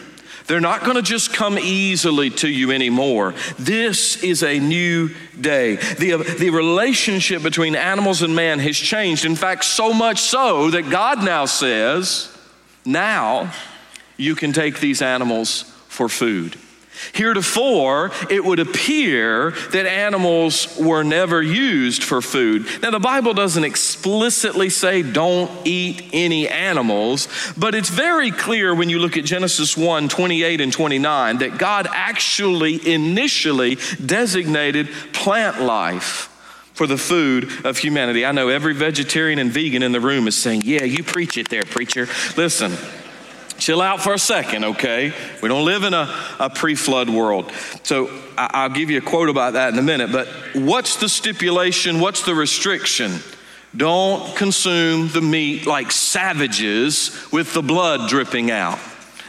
They're 0.46 0.60
not 0.60 0.82
going 0.82 0.96
to 0.96 1.02
just 1.02 1.32
come 1.32 1.58
easily 1.58 2.30
to 2.30 2.48
you 2.48 2.70
anymore. 2.70 3.34
This 3.58 4.22
is 4.22 4.42
a 4.42 4.58
new 4.58 5.10
day. 5.40 5.76
The, 5.76 6.16
the 6.38 6.50
relationship 6.50 7.42
between 7.42 7.74
animals 7.74 8.22
and 8.22 8.36
man 8.36 8.58
has 8.58 8.76
changed. 8.76 9.24
In 9.24 9.36
fact, 9.36 9.64
so 9.64 9.94
much 9.94 10.20
so 10.20 10.70
that 10.70 10.90
God 10.90 11.24
now 11.24 11.46
says, 11.46 12.36
now 12.84 13.52
you 14.18 14.34
can 14.34 14.52
take 14.52 14.80
these 14.80 15.00
animals 15.00 15.62
for 15.88 16.08
food. 16.08 16.58
Heretofore, 17.12 18.10
it 18.30 18.44
would 18.44 18.58
appear 18.58 19.50
that 19.50 19.86
animals 19.86 20.76
were 20.78 21.02
never 21.02 21.42
used 21.42 22.02
for 22.02 22.20
food. 22.22 22.66
Now, 22.82 22.90
the 22.90 23.00
Bible 23.00 23.34
doesn't 23.34 23.64
explicitly 23.64 24.70
say 24.70 25.02
don't 25.02 25.50
eat 25.64 26.10
any 26.12 26.48
animals, 26.48 27.28
but 27.56 27.74
it's 27.74 27.90
very 27.90 28.30
clear 28.30 28.74
when 28.74 28.88
you 28.88 28.98
look 28.98 29.16
at 29.16 29.24
Genesis 29.24 29.76
1 29.76 30.08
28 30.08 30.60
and 30.60 30.72
29 30.72 31.38
that 31.38 31.58
God 31.58 31.86
actually 31.90 32.92
initially 32.92 33.78
designated 34.04 34.88
plant 35.12 35.60
life 35.60 36.30
for 36.74 36.86
the 36.86 36.98
food 36.98 37.64
of 37.64 37.78
humanity. 37.78 38.26
I 38.26 38.32
know 38.32 38.48
every 38.48 38.74
vegetarian 38.74 39.38
and 39.38 39.50
vegan 39.50 39.82
in 39.82 39.92
the 39.92 40.00
room 40.00 40.26
is 40.26 40.36
saying, 40.36 40.62
Yeah, 40.64 40.84
you 40.84 41.02
preach 41.02 41.38
it 41.38 41.48
there, 41.48 41.62
preacher. 41.62 42.08
Listen. 42.36 42.76
Chill 43.58 43.80
out 43.80 44.00
for 44.00 44.12
a 44.12 44.18
second, 44.18 44.64
okay? 44.64 45.12
We 45.42 45.48
don't 45.48 45.64
live 45.64 45.84
in 45.84 45.94
a, 45.94 46.12
a 46.40 46.50
pre 46.50 46.74
flood 46.74 47.08
world. 47.08 47.52
So 47.82 48.10
I, 48.36 48.66
will 48.66 48.74
give 48.74 48.90
you 48.90 48.98
a 48.98 49.02
quote 49.02 49.28
about 49.28 49.52
that 49.54 49.72
in 49.72 49.78
a 49.78 49.82
minute. 49.82 50.12
But 50.12 50.28
what's 50.54 50.96
the 50.96 51.08
stipulation? 51.08 52.00
What's 52.00 52.24
the 52.24 52.34
restriction? 52.34 53.20
Don't 53.76 54.36
consume 54.36 55.08
the 55.08 55.20
meat 55.20 55.66
like 55.66 55.90
savages 55.90 57.26
with 57.32 57.54
the 57.54 57.62
blood 57.62 58.08
dripping 58.08 58.50
out. 58.50 58.78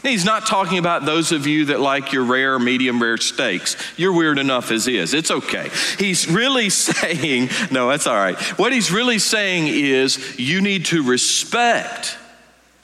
He's 0.04 0.26
not 0.26 0.46
talking 0.46 0.78
about 0.78 1.06
those 1.06 1.32
of 1.32 1.48
you 1.48 1.66
that 1.66 1.80
like 1.80 2.14
your 2.14 2.24
rare, 2.24 2.60
medium 2.60 3.02
rare 3.02 3.18
steaks. 3.18 3.76
You're 3.98 4.14
weird 4.14 4.38
enough 4.38 4.70
as 4.70 4.88
is. 4.88 5.16
It's 5.16 5.32
okay. 5.32 5.70
He's 5.98 6.30
really 6.30 6.70
saying, 6.70 7.50
no, 7.72 7.90
that's 7.90 8.06
all 8.06 8.16
right. 8.16 8.38
What 8.60 8.72
he's 8.72 8.92
really 8.92 9.18
saying 9.18 9.68
is 9.68 10.38
you 10.40 10.62
need 10.62 10.86
to 10.88 11.04
respect 11.04 12.18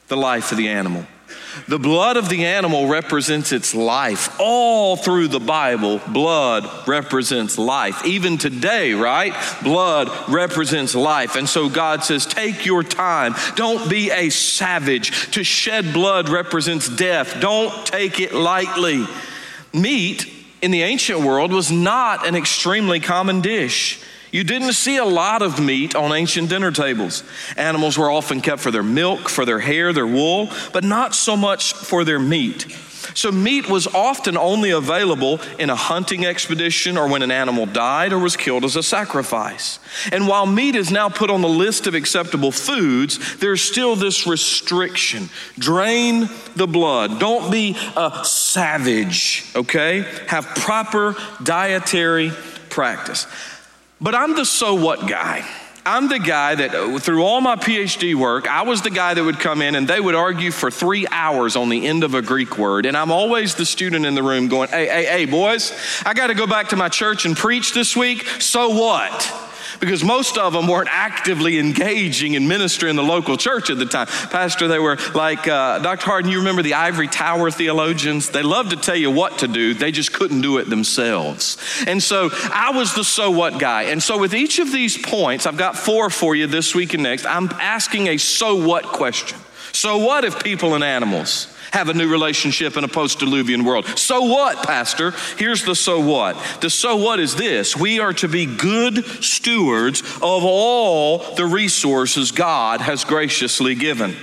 the 0.07 0.17
life 0.17 0.51
of 0.51 0.57
the 0.57 0.69
animal. 0.69 1.05
The 1.67 1.79
blood 1.79 2.17
of 2.17 2.29
the 2.29 2.45
animal 2.45 2.87
represents 2.87 3.51
its 3.51 3.75
life. 3.75 4.39
All 4.39 4.95
through 4.95 5.27
the 5.27 5.39
Bible, 5.39 5.99
blood 6.07 6.87
represents 6.87 7.57
life. 7.57 8.05
Even 8.05 8.37
today, 8.37 8.93
right? 8.93 9.33
Blood 9.63 10.09
represents 10.29 10.95
life. 10.95 11.35
And 11.35 11.47
so 11.47 11.69
God 11.69 12.03
says, 12.03 12.25
take 12.25 12.65
your 12.65 12.83
time. 12.83 13.35
Don't 13.55 13.89
be 13.89 14.11
a 14.11 14.29
savage. 14.29 15.31
To 15.31 15.43
shed 15.43 15.93
blood 15.93 16.29
represents 16.29 16.87
death. 16.89 17.39
Don't 17.39 17.85
take 17.85 18.19
it 18.19 18.33
lightly. 18.33 19.05
Meat 19.73 20.27
in 20.61 20.71
the 20.71 20.83
ancient 20.83 21.21
world 21.21 21.51
was 21.51 21.71
not 21.71 22.27
an 22.27 22.35
extremely 22.35 22.99
common 22.99 23.41
dish. 23.41 24.01
You 24.31 24.45
didn't 24.45 24.73
see 24.73 24.97
a 24.97 25.05
lot 25.05 25.41
of 25.41 25.59
meat 25.59 25.93
on 25.93 26.13
ancient 26.13 26.49
dinner 26.49 26.71
tables. 26.71 27.23
Animals 27.57 27.97
were 27.97 28.09
often 28.09 28.39
kept 28.39 28.61
for 28.61 28.71
their 28.71 28.83
milk, 28.83 29.27
for 29.27 29.45
their 29.45 29.59
hair, 29.59 29.91
their 29.91 30.07
wool, 30.07 30.49
but 30.71 30.83
not 30.83 31.13
so 31.13 31.35
much 31.35 31.73
for 31.73 32.05
their 32.05 32.19
meat. 32.19 32.65
So, 33.13 33.31
meat 33.31 33.67
was 33.67 33.87
often 33.87 34.37
only 34.37 34.69
available 34.69 35.41
in 35.59 35.69
a 35.69 35.75
hunting 35.75 36.25
expedition 36.25 36.97
or 36.97 37.09
when 37.09 37.23
an 37.23 37.31
animal 37.31 37.65
died 37.65 38.13
or 38.13 38.19
was 38.19 38.37
killed 38.37 38.63
as 38.63 38.75
a 38.75 38.83
sacrifice. 38.83 39.79
And 40.11 40.27
while 40.27 40.45
meat 40.45 40.75
is 40.75 40.91
now 40.91 41.09
put 41.09 41.29
on 41.29 41.41
the 41.41 41.49
list 41.49 41.87
of 41.87 41.95
acceptable 41.95 42.51
foods, 42.51 43.37
there's 43.37 43.61
still 43.61 43.95
this 43.95 44.27
restriction 44.27 45.29
drain 45.57 46.29
the 46.55 46.67
blood. 46.67 47.19
Don't 47.19 47.51
be 47.51 47.75
a 47.97 48.23
savage, 48.23 49.45
okay? 49.55 50.05
Have 50.27 50.45
proper 50.55 51.15
dietary 51.43 52.31
practice. 52.69 53.27
But 54.01 54.15
I'm 54.15 54.35
the 54.35 54.45
so 54.45 54.73
what 54.73 55.07
guy. 55.07 55.45
I'm 55.85 56.09
the 56.09 56.19
guy 56.19 56.55
that, 56.55 56.73
uh, 56.73 56.99
through 56.99 57.23
all 57.23 57.39
my 57.41 57.55
PhD 57.55 58.13
work, 58.15 58.47
I 58.47 58.63
was 58.63 58.81
the 58.81 58.89
guy 58.89 59.13
that 59.13 59.23
would 59.23 59.39
come 59.39 59.61
in 59.61 59.75
and 59.75 59.87
they 59.87 59.99
would 59.99 60.15
argue 60.15 60.51
for 60.51 60.69
three 60.69 61.07
hours 61.11 61.55
on 61.55 61.69
the 61.69 61.87
end 61.87 62.03
of 62.03 62.13
a 62.13 62.21
Greek 62.21 62.57
word. 62.57 62.85
And 62.85 62.95
I'm 62.95 63.11
always 63.11 63.55
the 63.55 63.65
student 63.65 64.05
in 64.05 64.13
the 64.13 64.23
room 64.23 64.47
going, 64.47 64.69
hey, 64.69 64.87
hey, 64.87 65.05
hey, 65.05 65.25
boys, 65.25 65.71
I 66.05 66.13
got 66.13 66.27
to 66.27 66.35
go 66.35 66.45
back 66.45 66.69
to 66.69 66.75
my 66.75 66.89
church 66.89 67.25
and 67.25 67.35
preach 67.35 67.73
this 67.73 67.95
week. 67.95 68.27
So 68.39 68.69
what? 68.69 69.50
Because 69.79 70.03
most 70.03 70.37
of 70.37 70.53
them 70.53 70.67
weren't 70.67 70.89
actively 70.91 71.59
engaging 71.59 72.33
in 72.33 72.47
ministry 72.47 72.89
in 72.89 72.95
the 72.95 73.03
local 73.03 73.37
church 73.37 73.69
at 73.69 73.77
the 73.77 73.85
time. 73.85 74.07
Pastor, 74.07 74.67
they 74.67 74.79
were 74.79 74.97
like, 75.13 75.47
uh, 75.47 75.79
Dr. 75.79 76.05
Harden, 76.05 76.31
you 76.31 76.39
remember 76.39 76.61
the 76.61 76.75
ivory 76.75 77.07
tower 77.07 77.51
theologians? 77.51 78.29
They 78.29 78.43
loved 78.43 78.71
to 78.71 78.75
tell 78.75 78.95
you 78.95 79.11
what 79.11 79.39
to 79.39 79.47
do, 79.47 79.73
they 79.73 79.91
just 79.91 80.13
couldn't 80.13 80.41
do 80.41 80.57
it 80.57 80.69
themselves. 80.69 81.57
And 81.87 82.01
so 82.01 82.29
I 82.51 82.71
was 82.73 82.93
the 82.95 83.03
so 83.03 83.31
what 83.31 83.59
guy. 83.59 83.83
And 83.83 84.01
so 84.01 84.17
with 84.17 84.33
each 84.33 84.59
of 84.59 84.71
these 84.71 84.97
points, 84.97 85.45
I've 85.45 85.57
got 85.57 85.77
four 85.77 86.09
for 86.09 86.35
you 86.35 86.47
this 86.47 86.75
week 86.75 86.93
and 86.93 87.03
next, 87.03 87.25
I'm 87.25 87.49
asking 87.59 88.07
a 88.07 88.17
so 88.17 88.55
what 88.55 88.85
question. 88.85 89.39
So 89.71 89.97
what 89.97 90.25
if 90.25 90.43
people 90.43 90.75
and 90.75 90.83
animals 90.83 91.47
have 91.71 91.89
a 91.89 91.93
new 91.93 92.09
relationship 92.09 92.77
in 92.77 92.83
a 92.83 92.87
post 92.87 93.19
diluvian 93.19 93.63
world. 93.63 93.85
So 93.97 94.23
what, 94.23 94.65
Pastor? 94.65 95.11
Here's 95.37 95.63
the 95.63 95.75
so 95.75 95.99
what. 95.99 96.37
The 96.61 96.69
so 96.69 96.95
what 96.95 97.19
is 97.19 97.35
this 97.35 97.75
we 97.75 97.99
are 97.99 98.13
to 98.13 98.27
be 98.27 98.45
good 98.45 99.05
stewards 99.23 100.01
of 100.01 100.43
all 100.43 101.19
the 101.35 101.45
resources 101.45 102.31
God 102.31 102.81
has 102.81 103.03
graciously 103.03 103.75
given. 103.75 104.15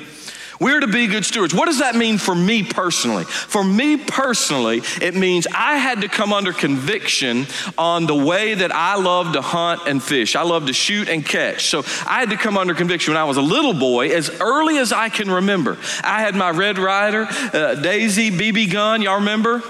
We're 0.60 0.80
to 0.80 0.88
be 0.88 1.06
good 1.06 1.24
stewards. 1.24 1.54
What 1.54 1.66
does 1.66 1.78
that 1.78 1.94
mean 1.94 2.18
for 2.18 2.34
me 2.34 2.62
personally? 2.64 3.24
For 3.24 3.62
me 3.62 3.96
personally, 3.96 4.82
it 5.00 5.14
means 5.14 5.46
I 5.54 5.76
had 5.76 6.00
to 6.00 6.08
come 6.08 6.32
under 6.32 6.52
conviction 6.52 7.46
on 7.76 8.06
the 8.06 8.14
way 8.14 8.54
that 8.54 8.74
I 8.74 8.96
love 8.96 9.34
to 9.34 9.40
hunt 9.40 9.82
and 9.86 10.02
fish. 10.02 10.34
I 10.34 10.42
love 10.42 10.66
to 10.66 10.72
shoot 10.72 11.08
and 11.08 11.24
catch. 11.24 11.66
So 11.66 11.84
I 12.06 12.20
had 12.20 12.30
to 12.30 12.36
come 12.36 12.58
under 12.58 12.74
conviction 12.74 13.14
when 13.14 13.20
I 13.20 13.24
was 13.24 13.36
a 13.36 13.42
little 13.42 13.74
boy, 13.74 14.08
as 14.10 14.30
early 14.40 14.78
as 14.78 14.92
I 14.92 15.08
can 15.08 15.30
remember. 15.30 15.78
I 16.02 16.20
had 16.20 16.34
my 16.34 16.50
Red 16.50 16.78
Ryder, 16.78 17.28
uh, 17.30 17.74
Daisy, 17.76 18.30
BB 18.30 18.72
gun. 18.72 19.00
Y'all 19.02 19.20
remember? 19.20 19.62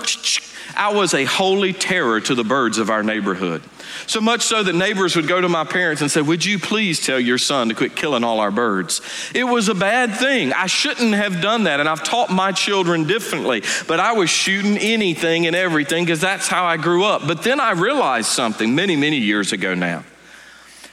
I 0.75 0.93
was 0.93 1.13
a 1.13 1.25
holy 1.25 1.73
terror 1.73 2.21
to 2.21 2.35
the 2.35 2.45
birds 2.45 2.79
of 2.79 2.89
our 2.89 3.03
neighborhood. 3.03 3.63
So 4.07 4.21
much 4.21 4.43
so 4.43 4.63
that 4.63 4.75
neighbors 4.75 5.17
would 5.17 5.29
go 5.29 5.41
to 5.41 5.49
my 5.49 5.65
parents 5.65 6.03
and 6.03 6.11
say, 6.11 6.21
Would 6.21 6.45
you 6.45 6.59
please 6.59 7.05
tell 7.05 7.21
your 7.21 7.39
son 7.39 7.69
to 7.69 7.75
quit 7.75 7.97
killing 7.97 8.25
all 8.25 8.41
our 8.41 8.51
birds? 8.51 9.01
It 9.35 9.45
was 9.45 9.69
a 9.69 9.75
bad 9.75 10.15
thing. 10.15 10.53
I 10.53 10.67
shouldn't 10.67 11.15
have 11.15 11.41
done 11.41 11.65
that. 11.65 11.81
And 11.81 11.89
I've 11.89 12.03
taught 12.03 12.31
my 12.31 12.53
children 12.53 13.07
differently. 13.07 13.63
But 13.87 14.01
I 14.01 14.13
was 14.13 14.31
shooting 14.31 14.79
anything 14.79 15.47
and 15.47 15.55
everything 15.55 16.05
because 16.05 16.21
that's 16.21 16.49
how 16.49 16.65
I 16.65 16.77
grew 16.77 17.05
up. 17.05 17.27
But 17.27 17.43
then 17.43 17.61
I 17.61 17.73
realized 17.73 18.29
something 18.29 18.75
many, 18.75 18.97
many 18.97 19.19
years 19.19 19.53
ago 19.53 19.75
now. 19.75 20.05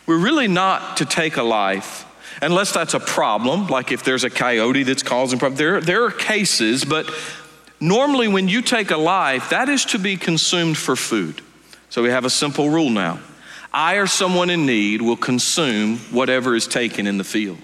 We're 0.05 0.19
really 0.19 0.47
not 0.47 0.97
to 0.97 1.05
take 1.05 1.37
a 1.37 1.43
life 1.43 2.05
unless 2.41 2.71
that's 2.71 2.93
a 2.93 2.99
problem, 2.99 3.67
like 3.67 3.91
if 3.91 4.03
there's 4.03 4.23
a 4.23 4.29
coyote 4.29 4.83
that's 4.83 5.03
causing 5.03 5.39
problems. 5.39 5.57
There, 5.57 5.81
there 5.81 6.03
are 6.03 6.11
cases, 6.11 6.85
but 6.85 7.09
normally 7.79 8.27
when 8.27 8.47
you 8.47 8.61
take 8.61 8.91
a 8.91 8.97
life, 8.97 9.49
that 9.49 9.69
is 9.69 9.85
to 9.85 9.99
be 9.99 10.17
consumed 10.17 10.77
for 10.77 10.95
food. 10.95 11.41
So 11.89 12.03
we 12.03 12.09
have 12.09 12.25
a 12.25 12.29
simple 12.29 12.69
rule 12.69 12.89
now 12.89 13.19
I 13.75 13.95
or 13.95 14.07
someone 14.07 14.49
in 14.49 14.65
need 14.65 15.01
will 15.01 15.17
consume 15.17 15.97
whatever 16.11 16.55
is 16.55 16.65
taken 16.65 17.07
in 17.07 17.17
the 17.17 17.25
field. 17.25 17.57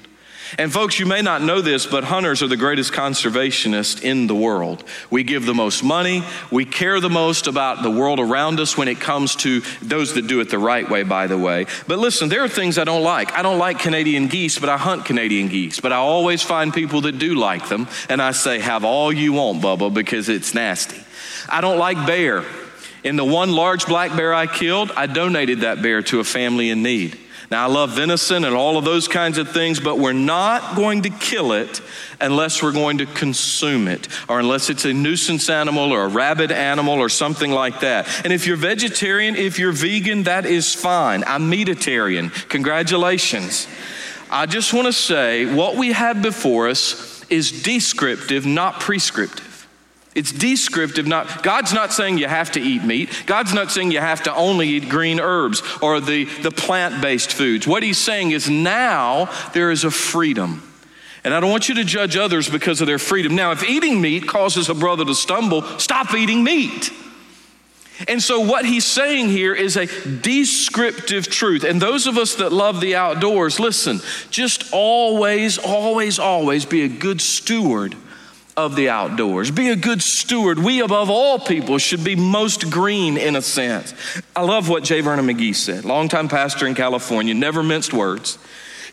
And 0.59 0.71
folks, 0.71 0.99
you 0.99 1.05
may 1.05 1.21
not 1.21 1.41
know 1.41 1.61
this, 1.61 1.85
but 1.85 2.03
hunters 2.03 2.43
are 2.43 2.47
the 2.47 2.57
greatest 2.57 2.91
conservationists 2.91 4.03
in 4.03 4.27
the 4.27 4.35
world. 4.35 4.83
We 5.09 5.23
give 5.23 5.45
the 5.45 5.53
most 5.53 5.83
money. 5.83 6.25
We 6.51 6.65
care 6.65 6.99
the 6.99 7.09
most 7.09 7.47
about 7.47 7.83
the 7.83 7.89
world 7.89 8.19
around 8.19 8.59
us 8.59 8.77
when 8.77 8.89
it 8.89 8.99
comes 8.99 9.37
to 9.37 9.61
those 9.81 10.15
that 10.15 10.27
do 10.27 10.41
it 10.41 10.49
the 10.49 10.59
right 10.59 10.89
way, 10.89 11.03
by 11.03 11.27
the 11.27 11.37
way. 11.37 11.67
But 11.87 11.99
listen, 11.99 12.27
there 12.27 12.43
are 12.43 12.49
things 12.49 12.77
I 12.77 12.83
don't 12.83 13.03
like. 13.03 13.31
I 13.31 13.41
don't 13.41 13.59
like 13.59 13.79
Canadian 13.79 14.27
geese, 14.27 14.59
but 14.59 14.67
I 14.67 14.77
hunt 14.77 15.05
Canadian 15.05 15.47
geese. 15.47 15.79
But 15.79 15.93
I 15.93 15.97
always 15.97 16.41
find 16.41 16.73
people 16.73 17.01
that 17.01 17.17
do 17.17 17.35
like 17.35 17.69
them, 17.69 17.87
and 18.09 18.21
I 18.21 18.31
say, 18.31 18.59
have 18.59 18.83
all 18.83 19.13
you 19.13 19.31
want, 19.31 19.61
Bubba, 19.61 19.93
because 19.93 20.27
it's 20.27 20.53
nasty. 20.53 21.01
I 21.47 21.61
don't 21.61 21.77
like 21.77 22.05
bear. 22.05 22.43
In 23.03 23.15
the 23.15 23.25
one 23.25 23.51
large 23.51 23.87
black 23.87 24.15
bear 24.15 24.33
I 24.33 24.47
killed, 24.47 24.91
I 24.95 25.07
donated 25.07 25.61
that 25.61 25.81
bear 25.81 26.01
to 26.03 26.19
a 26.19 26.23
family 26.23 26.69
in 26.69 26.83
need. 26.83 27.17
Now, 27.49 27.67
I 27.67 27.69
love 27.69 27.91
venison 27.91 28.45
and 28.45 28.55
all 28.55 28.77
of 28.77 28.85
those 28.85 29.09
kinds 29.09 29.37
of 29.37 29.51
things, 29.51 29.81
but 29.81 29.99
we're 29.99 30.13
not 30.13 30.77
going 30.77 31.01
to 31.01 31.09
kill 31.09 31.51
it 31.51 31.81
unless 32.21 32.63
we're 32.63 32.71
going 32.71 32.99
to 32.99 33.05
consume 33.05 33.89
it, 33.89 34.07
or 34.29 34.39
unless 34.39 34.69
it's 34.69 34.85
a 34.85 34.93
nuisance 34.93 35.49
animal 35.49 35.91
or 35.91 36.05
a 36.05 36.07
rabid 36.07 36.53
animal 36.53 36.93
or 36.93 37.09
something 37.09 37.51
like 37.51 37.81
that. 37.81 38.07
And 38.23 38.31
if 38.31 38.47
you're 38.47 38.55
vegetarian, 38.55 39.35
if 39.35 39.59
you're 39.59 39.73
vegan, 39.73 40.23
that 40.23 40.45
is 40.45 40.73
fine. 40.73 41.25
I'm 41.27 41.51
meatitarian. 41.51 42.31
Congratulations. 42.47 43.67
I 44.29 44.45
just 44.45 44.73
want 44.73 44.87
to 44.87 44.93
say 44.93 45.53
what 45.53 45.75
we 45.75 45.91
have 45.91 46.21
before 46.21 46.69
us 46.69 47.25
is 47.29 47.63
descriptive, 47.63 48.45
not 48.45 48.79
prescriptive. 48.79 49.50
It's 50.13 50.33
descriptive, 50.33 51.07
not 51.07 51.41
God's 51.41 51.71
not 51.71 51.93
saying 51.93 52.17
you 52.17 52.27
have 52.27 52.51
to 52.53 52.59
eat 52.59 52.83
meat. 52.83 53.23
God's 53.25 53.53
not 53.53 53.71
saying 53.71 53.91
you 53.91 54.01
have 54.01 54.23
to 54.23 54.35
only 54.35 54.67
eat 54.67 54.89
green 54.89 55.21
herbs 55.21 55.63
or 55.81 56.01
the, 56.01 56.25
the 56.25 56.51
plant-based 56.51 57.31
foods. 57.31 57.65
What 57.65 57.81
he's 57.81 57.97
saying 57.97 58.31
is 58.31 58.49
now 58.49 59.29
there 59.53 59.71
is 59.71 59.85
a 59.85 59.91
freedom. 59.91 60.67
And 61.23 61.33
I 61.33 61.39
don't 61.39 61.51
want 61.51 61.69
you 61.69 61.75
to 61.75 61.85
judge 61.85 62.17
others 62.17 62.49
because 62.49 62.81
of 62.81 62.87
their 62.87 62.99
freedom. 62.99 63.35
Now, 63.35 63.51
if 63.51 63.63
eating 63.63 64.01
meat 64.01 64.27
causes 64.27 64.67
a 64.67 64.73
brother 64.73 65.05
to 65.05 65.15
stumble, 65.15 65.61
stop 65.79 66.13
eating 66.13 66.43
meat. 66.43 66.91
And 68.07 68.21
so, 68.21 68.39
what 68.39 68.65
he's 68.65 68.85
saying 68.85 69.29
here 69.29 69.53
is 69.53 69.77
a 69.77 69.85
descriptive 69.85 71.29
truth. 71.29 71.63
And 71.63 71.79
those 71.79 72.07
of 72.07 72.17
us 72.17 72.35
that 72.35 72.51
love 72.51 72.81
the 72.81 72.95
outdoors, 72.95 73.59
listen, 73.59 74.01
just 74.31 74.73
always, 74.73 75.59
always, 75.59 76.17
always 76.17 76.65
be 76.65 76.81
a 76.81 76.89
good 76.89 77.21
steward 77.21 77.95
of 78.57 78.75
the 78.75 78.89
outdoors. 78.89 79.51
Be 79.51 79.69
a 79.69 79.75
good 79.75 80.01
steward. 80.01 80.59
We, 80.59 80.81
above 80.81 81.09
all 81.09 81.39
people, 81.39 81.77
should 81.77 82.03
be 82.03 82.15
most 82.15 82.69
green 82.69 83.17
in 83.17 83.35
a 83.35 83.41
sense. 83.41 83.93
I 84.35 84.41
love 84.41 84.69
what 84.69 84.83
J. 84.83 85.01
Vernon 85.01 85.27
McGee 85.27 85.55
said, 85.55 85.85
longtime 85.85 86.27
pastor 86.27 86.67
in 86.67 86.75
California, 86.75 87.33
never 87.33 87.63
minced 87.63 87.93
words. 87.93 88.37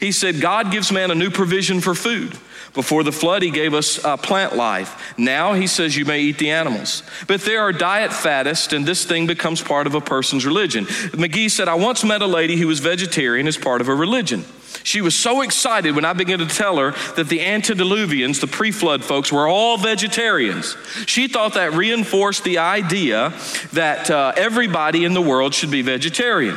He 0.01 0.13
said, 0.13 0.41
God 0.41 0.71
gives 0.71 0.93
man 0.93 1.11
a 1.11 1.15
new 1.15 1.31
provision 1.31 1.81
for 1.81 1.95
food. 1.95 2.39
Before 2.79 3.03
the 3.03 3.11
flood, 3.11 3.43
he 3.43 3.51
gave 3.51 3.75
us 3.75 4.05
uh, 4.05 4.17
plant 4.17 4.55
life. 4.55 5.19
Now 5.19 5.55
he 5.55 5.67
says 5.67 5.97
you 5.97 6.05
may 6.05 6.21
eat 6.21 6.39
the 6.39 6.53
animals. 6.53 7.03
But 7.27 7.41
there 7.41 7.61
are 7.61 7.73
diet 7.73 8.13
faddists, 8.13 8.73
and 8.73 8.87
this 8.87 9.05
thing 9.05 9.27
becomes 9.27 9.61
part 9.61 9.89
of 9.89 9.97
a 9.97 10.01
person's 10.01 10.47
religion. 10.47 10.85
McGee 10.85 11.51
said, 11.51 11.67
I 11.67 11.75
once 11.75 12.05
met 12.05 12.23
a 12.23 12.27
lady 12.29 12.57
who 12.57 12.69
was 12.69 12.79
vegetarian 12.79 13.49
as 13.49 13.57
part 13.57 13.81
of 13.81 13.89
her 13.89 13.97
religion. 13.97 14.45
She 14.85 15.01
was 15.01 15.17
so 15.17 15.43
excited 15.43 15.97
when 15.97 16.05
I 16.05 16.13
began 16.13 16.39
to 16.39 16.47
tell 16.47 16.77
her 16.77 16.93
that 17.17 17.29
the 17.29 17.41
antediluvians, 17.41 18.41
the 18.41 18.47
pre 18.47 18.71
flood 18.71 19.03
folks, 19.03 19.33
were 19.33 19.49
all 19.49 19.77
vegetarians. 19.77 20.77
She 21.05 21.27
thought 21.27 21.55
that 21.55 21.73
reinforced 21.73 22.45
the 22.45 22.59
idea 22.59 23.33
that 23.73 24.09
uh, 24.09 24.35
everybody 24.37 25.05
in 25.05 25.15
the 25.15 25.21
world 25.21 25.53
should 25.53 25.73
be 25.73 25.83
vegetarian. 25.83 26.57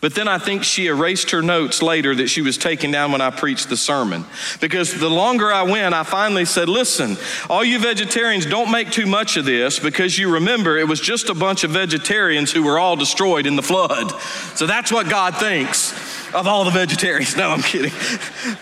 But 0.00 0.14
then 0.14 0.28
I 0.28 0.38
think 0.38 0.62
she 0.62 0.86
erased 0.86 1.32
her 1.32 1.42
notes 1.42 1.82
later 1.82 2.14
that 2.14 2.28
she 2.28 2.40
was 2.40 2.56
taking 2.56 2.92
down 2.92 3.10
when 3.10 3.20
I 3.20 3.30
preached 3.30 3.68
the 3.68 3.76
sermon. 3.76 4.24
Because 4.60 4.98
the 4.98 5.10
longer 5.10 5.52
I 5.52 5.62
went, 5.62 5.92
I 5.92 6.04
finally 6.04 6.44
said, 6.44 6.68
Listen, 6.68 7.16
all 7.50 7.64
you 7.64 7.80
vegetarians, 7.80 8.46
don't 8.46 8.70
make 8.70 8.92
too 8.92 9.06
much 9.06 9.36
of 9.36 9.44
this 9.44 9.80
because 9.80 10.16
you 10.16 10.32
remember 10.34 10.78
it 10.78 10.86
was 10.86 11.00
just 11.00 11.28
a 11.30 11.34
bunch 11.34 11.64
of 11.64 11.72
vegetarians 11.72 12.52
who 12.52 12.62
were 12.62 12.78
all 12.78 12.94
destroyed 12.94 13.46
in 13.46 13.56
the 13.56 13.62
flood. 13.62 14.12
So 14.54 14.66
that's 14.66 14.92
what 14.92 15.08
God 15.08 15.34
thinks 15.36 15.92
of 16.32 16.46
all 16.46 16.64
the 16.64 16.70
vegetarians. 16.70 17.36
No, 17.36 17.50
I'm 17.50 17.62
kidding. 17.62 17.92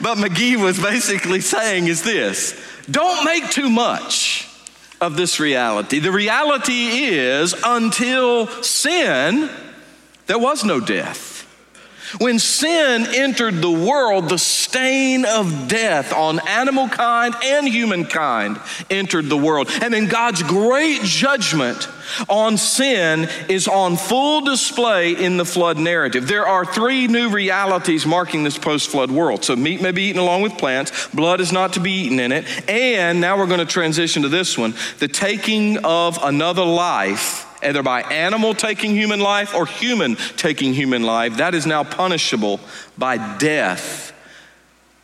But 0.01 0.19
McGee 0.19 0.57
was 0.63 0.81
basically 0.81 1.41
saying 1.41 1.87
is 1.89 2.03
this 2.03 2.59
don't 2.91 3.25
make 3.25 3.51
too 3.51 3.69
much 3.69 4.49
of 5.01 5.17
this 5.17 5.39
reality. 5.41 5.99
The 5.99 6.13
reality 6.13 6.89
is 6.89 7.55
until 7.65 8.47
sin, 8.63 9.51
there 10.27 10.39
was 10.39 10.65
no 10.65 10.81
death. 10.81 11.37
When 12.19 12.39
sin 12.39 13.07
entered 13.15 13.61
the 13.61 13.71
world, 13.71 14.29
the 14.29 14.39
stain 14.39 15.25
of 15.25 15.67
death 15.67 16.13
on 16.13 16.39
animal 16.47 16.89
kind 16.89 17.35
and 17.43 17.69
humankind 17.69 18.61
entered 18.89 19.29
the 19.29 19.37
world. 19.37 19.69
And 19.83 19.93
then 19.93 20.07
God's 20.07 20.43
great 20.43 21.03
judgment 21.03 21.89
on 22.29 22.59
sin 22.59 23.29
is 23.49 23.67
on 23.67 23.97
full 23.97 24.43
display 24.43 25.13
in 25.13 25.37
the 25.37 25.45
flood 25.45 25.79
narrative. 25.79 26.29
There 26.29 26.47
are 26.47 26.65
three 26.65 27.09
new 27.09 27.29
realities 27.29 28.07
marking 28.07 28.45
this 28.45 28.57
post 28.57 28.89
flood 28.89 29.11
world. 29.11 29.45
So, 29.45 29.57
meat 29.57 29.83
may 29.83 29.91
be 29.91 30.05
eaten 30.05 30.21
along 30.21 30.43
with 30.43 30.57
plants, 30.57 31.09
blood 31.09 31.41
is 31.41 31.53
not 31.53 31.73
to 31.73 31.81
be 31.81 31.91
eaten 31.91 32.21
in 32.21 32.31
it. 32.31 32.47
And 32.69 33.21
now 33.21 33.37
we're 33.37 33.47
going 33.47 33.59
to 33.59 33.67
transition 33.67 34.23
to 34.23 34.29
this 34.29 34.57
one 34.57 34.75
the 35.01 35.09
taking 35.09 35.79
of 35.79 36.19
another 36.23 36.65
life 36.65 37.46
either 37.63 37.83
by 37.83 38.03
animal 38.03 38.55
taking 38.55 38.95
human 38.95 39.21
life 39.21 39.55
or 39.55 39.67
human 39.67 40.17
taking 40.37 40.75
human 40.75 41.03
life, 41.03 41.37
that 41.39 41.55
is 41.55 41.67
now 41.67 41.85
punishable 41.85 42.61
by 42.97 43.37
death, 43.39 44.13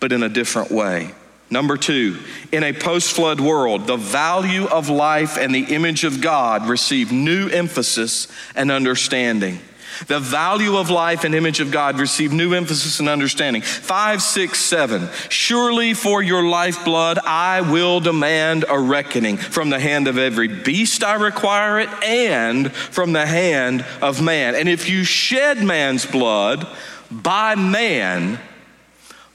but 0.00 0.12
in 0.12 0.22
a 0.22 0.28
different 0.28 0.70
way. 0.70 1.12
Number 1.50 1.76
two, 1.76 2.18
in 2.50 2.64
a 2.64 2.72
post 2.72 3.14
flood 3.14 3.38
world, 3.38 3.86
the 3.86 3.98
value 3.98 4.64
of 4.64 4.88
life 4.88 5.36
and 5.36 5.54
the 5.54 5.74
image 5.74 6.02
of 6.04 6.22
God 6.22 6.66
receive 6.66 7.12
new 7.12 7.48
emphasis 7.48 8.26
and 8.56 8.70
understanding. 8.70 9.60
The 10.06 10.20
value 10.20 10.76
of 10.76 10.90
life 10.90 11.24
and 11.24 11.34
image 11.34 11.60
of 11.60 11.70
God 11.70 11.98
receive 11.98 12.32
new 12.32 12.54
emphasis 12.54 13.00
and 13.00 13.08
understanding. 13.08 13.62
Five, 13.62 14.22
six, 14.22 14.60
seven. 14.60 15.08
Surely 15.28 15.94
for 15.94 16.22
your 16.22 16.44
lifeblood 16.44 17.18
I 17.24 17.60
will 17.60 18.00
demand 18.00 18.64
a 18.68 18.78
reckoning. 18.78 19.36
From 19.36 19.70
the 19.70 19.80
hand 19.80 20.08
of 20.08 20.18
every 20.18 20.48
beast 20.48 21.04
I 21.04 21.14
require 21.14 21.80
it, 21.80 21.88
and 22.02 22.72
from 22.72 23.12
the 23.12 23.26
hand 23.26 23.84
of 24.00 24.20
man. 24.22 24.54
And 24.54 24.68
if 24.68 24.88
you 24.88 25.04
shed 25.04 25.62
man's 25.62 26.06
blood, 26.06 26.66
by 27.10 27.54
man, 27.54 28.38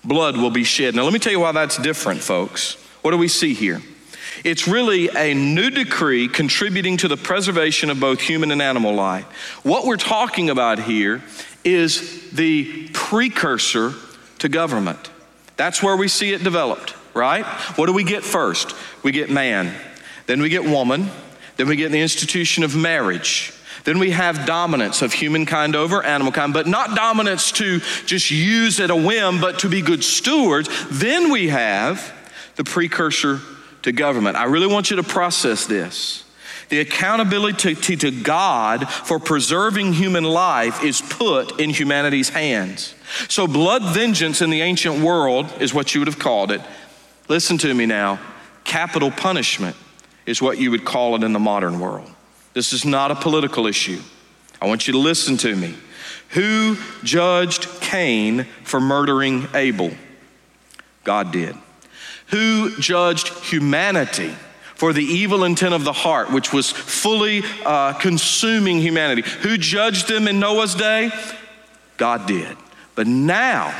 blood 0.03 0.37
will 0.37 0.51
be 0.51 0.63
shed. 0.63 0.95
Now, 0.95 1.03
let 1.03 1.13
me 1.13 1.19
tell 1.19 1.31
you 1.31 1.39
why 1.39 1.51
that's 1.51 1.77
different, 1.77 2.21
folks. 2.21 2.75
What 3.01 3.11
do 3.11 3.17
we 3.17 3.27
see 3.27 3.53
here? 3.53 3.81
It's 4.47 4.67
really 4.67 5.09
a 5.09 5.33
new 5.33 5.69
decree 5.69 6.27
contributing 6.27 6.97
to 6.97 7.07
the 7.07 7.17
preservation 7.17 7.89
of 7.89 7.99
both 7.99 8.21
human 8.21 8.51
and 8.51 8.61
animal 8.61 8.93
life. 8.93 9.25
What 9.63 9.85
we're 9.85 9.97
talking 9.97 10.49
about 10.49 10.79
here 10.79 11.21
is 11.63 12.31
the 12.31 12.87
precursor 12.93 13.93
to 14.39 14.49
government. 14.49 15.09
That's 15.57 15.83
where 15.83 15.97
we 15.97 16.07
see 16.07 16.31
it 16.33 16.43
developed 16.43 16.93
right? 17.17 17.45
What 17.75 17.87
do 17.87 17.93
we 17.93 18.03
get 18.03 18.23
first? 18.23 18.73
We 19.03 19.11
get 19.11 19.29
man, 19.29 19.73
then 20.27 20.41
we 20.41 20.49
get 20.49 20.63
woman, 20.63 21.09
then 21.57 21.67
we 21.67 21.75
get 21.75 21.91
the 21.91 21.99
institution 21.99 22.63
of 22.63 22.75
marriage. 22.75 23.53
Then 23.83 23.99
we 23.99 24.11
have 24.11 24.45
dominance 24.45 25.01
of 25.01 25.13
humankind 25.13 25.75
over 25.75 26.03
animal 26.03 26.31
kind, 26.33 26.53
but 26.53 26.67
not 26.67 26.95
dominance 26.95 27.51
to 27.53 27.79
just 28.05 28.31
use 28.31 28.79
at 28.79 28.89
a 28.89 28.95
whim, 28.95 29.39
but 29.39 29.59
to 29.59 29.69
be 29.69 29.81
good 29.81 30.03
stewards. 30.03 30.69
Then 30.89 31.31
we 31.31 31.47
have 31.47 32.13
the 32.55 32.65
precursor 32.65 33.39
to 33.87 33.93
government. 33.93 34.35
I 34.35 34.43
really 34.43 34.67
want 34.67 34.89
you 34.89 34.97
to 34.97 35.03
process 35.03 35.65
this. 35.65 36.25
The 36.69 36.81
accountability 36.81 37.75
to, 37.75 37.95
to, 37.95 38.11
God 38.11 38.89
for 38.89 39.19
preserving 39.19 39.93
human 39.93 40.25
life 40.25 40.83
is 40.83 41.01
put 41.01 41.61
in 41.61 41.69
humanity's 41.69 42.27
hands. 42.27 42.93
So, 43.29 43.47
blood 43.47 43.93
vengeance 43.93 44.41
in 44.41 44.49
the 44.49 44.61
ancient 44.61 44.99
world 45.01 45.53
is 45.61 45.73
what 45.73 45.95
you 45.95 46.01
would 46.01 46.09
have 46.09 46.19
called 46.19 46.51
it. 46.51 46.59
Listen 47.29 47.57
to 47.59 47.73
me 47.73 47.85
now 47.85 48.19
capital 48.65 49.09
punishment 49.09 49.77
is 50.25 50.41
what 50.41 50.57
you 50.57 50.71
would 50.71 50.83
call 50.83 51.15
it 51.15 51.23
in 51.23 51.31
the 51.31 51.39
modern 51.39 51.79
world. 51.79 52.11
This 52.53 52.73
is 52.73 52.83
not 52.83 53.11
a 53.11 53.15
political 53.15 53.65
issue. 53.65 54.01
I 54.61 54.67
want 54.67 54.87
you 54.87 54.91
to 54.91 54.99
listen 54.99 55.37
to 55.37 55.55
me. 55.55 55.73
Who 56.31 56.75
judged 57.03 57.69
Cain 57.79 58.45
for 58.65 58.81
murdering 58.81 59.47
Abel? 59.53 59.91
God 61.05 61.31
did. 61.31 61.55
Who 62.27 62.77
judged 62.77 63.29
humanity 63.45 64.35
for 64.75 64.93
the 64.93 65.03
evil 65.03 65.43
intent 65.43 65.73
of 65.73 65.83
the 65.83 65.93
heart, 65.93 66.31
which 66.31 66.53
was 66.53 66.69
fully 66.69 67.43
uh, 67.65 67.93
consuming 67.93 68.79
humanity? 68.79 69.23
Who 69.41 69.57
judged 69.57 70.07
them 70.07 70.27
in 70.27 70.39
Noah's 70.39 70.75
day? 70.75 71.11
God 71.97 72.27
did. 72.27 72.55
But 72.95 73.07
now, 73.07 73.75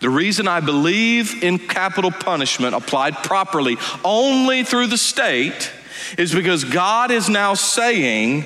the 0.00 0.10
reason 0.10 0.48
I 0.48 0.60
believe 0.60 1.42
in 1.44 1.58
capital 1.58 2.10
punishment 2.10 2.74
applied 2.74 3.14
properly 3.22 3.76
only 4.04 4.64
through 4.64 4.88
the 4.88 4.98
state 4.98 5.70
is 6.18 6.34
because 6.34 6.64
God 6.64 7.10
is 7.10 7.28
now 7.28 7.54
saying, 7.54 8.44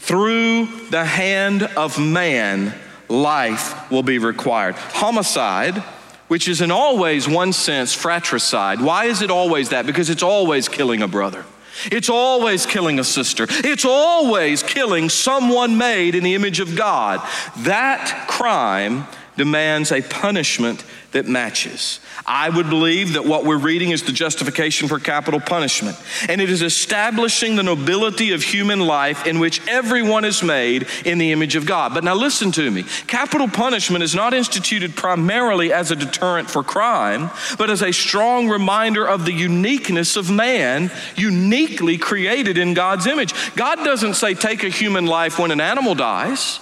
through 0.00 0.66
the 0.90 1.04
hand 1.04 1.62
of 1.62 1.98
man, 1.98 2.74
life 3.08 3.90
will 3.90 4.02
be 4.02 4.18
required. 4.18 4.74
Homicide, 4.74 5.82
which 6.28 6.48
is 6.48 6.60
in 6.60 6.70
always 6.70 7.28
one 7.28 7.52
sense 7.52 7.92
fratricide. 7.92 8.80
Why 8.80 9.06
is 9.06 9.22
it 9.22 9.30
always 9.30 9.70
that? 9.70 9.86
Because 9.86 10.10
it's 10.10 10.22
always 10.22 10.68
killing 10.68 11.02
a 11.02 11.08
brother. 11.08 11.44
It's 11.86 12.08
always 12.08 12.64
killing 12.64 12.98
a 12.98 13.04
sister. 13.04 13.46
It's 13.48 13.84
always 13.84 14.62
killing 14.62 15.08
someone 15.08 15.76
made 15.76 16.14
in 16.14 16.24
the 16.24 16.34
image 16.34 16.60
of 16.60 16.74
God. 16.74 17.20
That 17.58 18.26
crime 18.28 19.06
demands 19.36 19.92
a 19.92 20.02
punishment 20.02 20.84
that 21.12 21.26
matches. 21.26 22.00
I 22.26 22.50
would 22.50 22.68
believe 22.68 23.14
that 23.14 23.24
what 23.24 23.44
we're 23.44 23.56
reading 23.56 23.90
is 23.90 24.02
the 24.02 24.12
justification 24.12 24.88
for 24.88 24.98
capital 24.98 25.40
punishment, 25.40 25.96
and 26.28 26.40
it 26.40 26.50
is 26.50 26.62
establishing 26.62 27.56
the 27.56 27.62
nobility 27.62 28.32
of 28.32 28.42
human 28.42 28.80
life 28.80 29.26
in 29.26 29.38
which 29.38 29.66
everyone 29.66 30.24
is 30.24 30.42
made 30.42 30.86
in 31.04 31.18
the 31.18 31.32
image 31.32 31.56
of 31.56 31.64
God. 31.64 31.94
But 31.94 32.04
now 32.04 32.14
listen 32.14 32.52
to 32.52 32.70
me 32.70 32.84
capital 33.06 33.48
punishment 33.48 34.02
is 34.04 34.14
not 34.14 34.34
instituted 34.34 34.96
primarily 34.96 35.72
as 35.72 35.90
a 35.90 35.96
deterrent 35.96 36.50
for 36.50 36.62
crime, 36.62 37.30
but 37.56 37.70
as 37.70 37.82
a 37.82 37.92
strong 37.92 38.48
reminder 38.48 39.06
of 39.06 39.24
the 39.24 39.32
uniqueness 39.32 40.16
of 40.16 40.30
man, 40.30 40.90
uniquely 41.16 41.96
created 41.98 42.58
in 42.58 42.74
God's 42.74 43.06
image. 43.06 43.32
God 43.54 43.76
doesn't 43.76 44.14
say 44.14 44.34
take 44.34 44.64
a 44.64 44.68
human 44.68 45.06
life 45.06 45.38
when 45.38 45.50
an 45.50 45.60
animal 45.60 45.94
dies. 45.94 46.60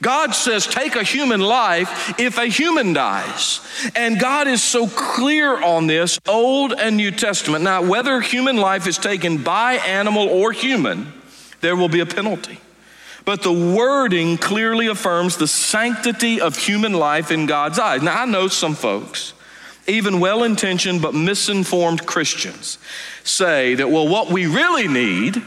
God 0.00 0.34
says, 0.34 0.66
take 0.66 0.96
a 0.96 1.02
human 1.02 1.40
life 1.40 2.18
if 2.18 2.38
a 2.38 2.46
human 2.46 2.92
dies. 2.92 3.60
And 3.94 4.18
God 4.18 4.48
is 4.48 4.62
so 4.62 4.86
clear 4.86 5.62
on 5.62 5.86
this, 5.86 6.18
Old 6.26 6.72
and 6.72 6.96
New 6.96 7.10
Testament. 7.10 7.64
Now, 7.64 7.82
whether 7.82 8.20
human 8.20 8.56
life 8.56 8.86
is 8.86 8.98
taken 8.98 9.42
by 9.42 9.74
animal 9.74 10.28
or 10.28 10.52
human, 10.52 11.12
there 11.60 11.76
will 11.76 11.88
be 11.88 12.00
a 12.00 12.06
penalty. 12.06 12.60
But 13.24 13.42
the 13.42 13.52
wording 13.52 14.36
clearly 14.36 14.86
affirms 14.86 15.36
the 15.36 15.48
sanctity 15.48 16.40
of 16.40 16.58
human 16.58 16.92
life 16.92 17.30
in 17.30 17.46
God's 17.46 17.78
eyes. 17.78 18.02
Now, 18.02 18.22
I 18.22 18.26
know 18.26 18.48
some 18.48 18.74
folks, 18.74 19.32
even 19.86 20.20
well 20.20 20.44
intentioned 20.44 21.00
but 21.00 21.14
misinformed 21.14 22.04
Christians, 22.04 22.78
say 23.22 23.74
that, 23.76 23.90
well, 23.90 24.06
what 24.06 24.30
we 24.30 24.46
really 24.46 24.88
need 24.88 25.42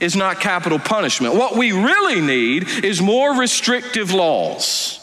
is 0.00 0.16
not 0.16 0.40
capital 0.40 0.78
punishment. 0.78 1.34
What 1.34 1.56
we 1.56 1.72
really 1.72 2.20
need 2.20 2.68
is 2.84 3.00
more 3.00 3.34
restrictive 3.34 4.12
laws. 4.12 4.94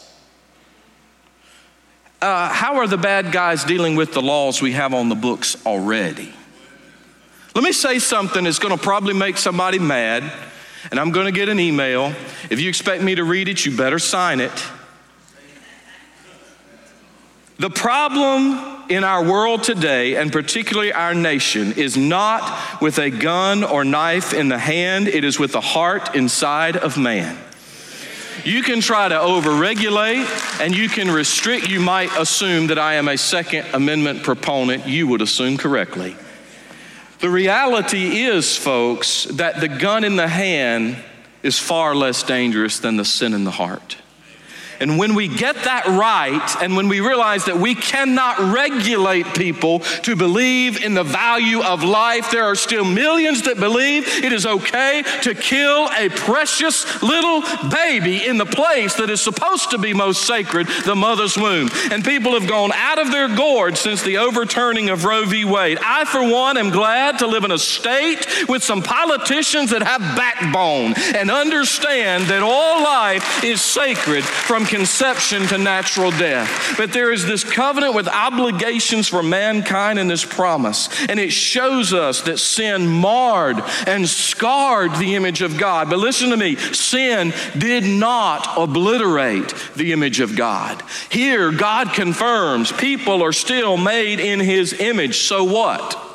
Uh, 2.20 2.48
how 2.48 2.76
are 2.76 2.86
the 2.86 2.96
bad 2.96 3.30
guys 3.30 3.62
dealing 3.64 3.94
with 3.94 4.12
the 4.12 4.22
laws 4.22 4.62
we 4.62 4.72
have 4.72 4.94
on 4.94 5.08
the 5.08 5.14
books 5.14 5.64
already? 5.66 6.32
Let 7.54 7.64
me 7.64 7.72
say 7.72 7.98
something 7.98 8.44
that's 8.44 8.58
going 8.58 8.76
to 8.76 8.82
probably 8.82 9.14
make 9.14 9.36
somebody 9.38 9.78
mad, 9.78 10.30
and 10.90 11.00
I'm 11.00 11.10
going 11.10 11.26
to 11.26 11.32
get 11.32 11.48
an 11.48 11.60
email. 11.60 12.14
If 12.50 12.60
you 12.60 12.68
expect 12.68 13.02
me 13.02 13.14
to 13.14 13.24
read 13.24 13.48
it, 13.48 13.64
you 13.64 13.76
better 13.76 13.98
sign 13.98 14.40
it. 14.40 14.52
The 17.58 17.70
problem 17.70 18.75
in 18.88 19.04
our 19.04 19.24
world 19.24 19.62
today, 19.62 20.16
and 20.16 20.32
particularly 20.32 20.92
our 20.92 21.14
nation, 21.14 21.72
is 21.72 21.96
not 21.96 22.80
with 22.80 22.98
a 22.98 23.10
gun 23.10 23.64
or 23.64 23.84
knife 23.84 24.32
in 24.32 24.48
the 24.48 24.58
hand, 24.58 25.08
it 25.08 25.24
is 25.24 25.38
with 25.38 25.52
the 25.52 25.60
heart 25.60 26.14
inside 26.14 26.76
of 26.76 26.96
man. 26.96 27.38
You 28.44 28.62
can 28.62 28.80
try 28.80 29.08
to 29.08 29.14
overregulate 29.14 30.60
and 30.60 30.76
you 30.76 30.88
can 30.88 31.10
restrict. 31.10 31.68
You 31.68 31.80
might 31.80 32.16
assume 32.16 32.68
that 32.68 32.78
I 32.78 32.94
am 32.94 33.08
a 33.08 33.16
Second 33.16 33.66
Amendment 33.72 34.22
proponent. 34.22 34.86
You 34.86 35.08
would 35.08 35.20
assume 35.20 35.56
correctly. 35.56 36.14
The 37.18 37.30
reality 37.30 38.20
is, 38.20 38.56
folks, 38.56 39.24
that 39.24 39.60
the 39.60 39.68
gun 39.68 40.04
in 40.04 40.16
the 40.16 40.28
hand 40.28 40.96
is 41.42 41.58
far 41.58 41.94
less 41.94 42.22
dangerous 42.22 42.78
than 42.78 42.96
the 42.96 43.04
sin 43.04 43.32
in 43.34 43.44
the 43.44 43.50
heart. 43.50 43.96
And 44.80 44.98
when 44.98 45.14
we 45.14 45.28
get 45.28 45.56
that 45.64 45.86
right, 45.86 46.62
and 46.62 46.76
when 46.76 46.88
we 46.88 47.00
realize 47.00 47.46
that 47.46 47.56
we 47.56 47.74
cannot 47.74 48.38
regulate 48.52 49.26
people 49.34 49.80
to 49.80 50.16
believe 50.16 50.82
in 50.82 50.94
the 50.94 51.04
value 51.04 51.62
of 51.62 51.82
life, 51.82 52.30
there 52.30 52.44
are 52.44 52.54
still 52.54 52.84
millions 52.84 53.42
that 53.42 53.58
believe 53.58 54.06
it 54.06 54.32
is 54.32 54.46
okay 54.46 55.02
to 55.22 55.34
kill 55.34 55.88
a 55.96 56.08
precious 56.10 57.02
little 57.02 57.42
baby 57.70 58.26
in 58.26 58.38
the 58.38 58.46
place 58.46 58.94
that 58.94 59.10
is 59.10 59.20
supposed 59.20 59.70
to 59.70 59.78
be 59.78 59.94
most 59.94 60.26
sacred, 60.26 60.66
the 60.84 60.94
mother's 60.94 61.36
womb. 61.36 61.70
And 61.90 62.04
people 62.04 62.32
have 62.38 62.48
gone 62.48 62.72
out 62.72 62.98
of 62.98 63.10
their 63.10 63.34
gourd 63.34 63.76
since 63.76 64.02
the 64.02 64.18
overturning 64.18 64.90
of 64.90 65.04
Roe 65.04 65.24
v. 65.24 65.44
Wade. 65.44 65.78
I, 65.82 66.04
for 66.04 66.22
one, 66.22 66.56
am 66.56 66.70
glad 66.70 67.18
to 67.20 67.26
live 67.26 67.44
in 67.44 67.50
a 67.50 67.58
state 67.58 68.26
with 68.48 68.62
some 68.62 68.82
politicians 68.82 69.70
that 69.70 69.82
have 69.82 70.00
backbone 70.16 70.94
and 71.14 71.30
understand 71.30 72.24
that 72.26 72.42
all 72.42 72.82
life 72.82 73.44
is 73.44 73.62
sacred 73.62 74.24
from 74.24 74.65
conception 74.66 75.46
to 75.48 75.58
natural 75.58 76.10
death. 76.10 76.74
But 76.76 76.92
there 76.92 77.12
is 77.12 77.24
this 77.24 77.44
covenant 77.44 77.94
with 77.94 78.08
obligations 78.08 79.08
for 79.08 79.22
mankind 79.22 79.98
in 79.98 80.08
this 80.08 80.24
promise. 80.24 80.88
And 81.08 81.18
it 81.18 81.32
shows 81.32 81.92
us 81.92 82.22
that 82.22 82.38
sin 82.38 82.86
marred 82.86 83.62
and 83.86 84.08
scarred 84.08 84.94
the 84.96 85.14
image 85.14 85.42
of 85.42 85.58
God. 85.58 85.90
But 85.90 85.98
listen 85.98 86.30
to 86.30 86.36
me 86.36 86.56
sin 86.56 87.32
did 87.56 87.84
not 87.84 88.46
obliterate 88.56 89.54
the 89.74 89.92
image 89.92 90.20
of 90.20 90.36
God. 90.36 90.82
Here, 91.10 91.52
God 91.52 91.92
confirms 91.94 92.72
people 92.72 93.22
are 93.22 93.32
still 93.32 93.76
made 93.76 94.20
in 94.20 94.40
his 94.40 94.72
image. 94.74 95.18
So 95.18 95.44
what? 95.44 96.05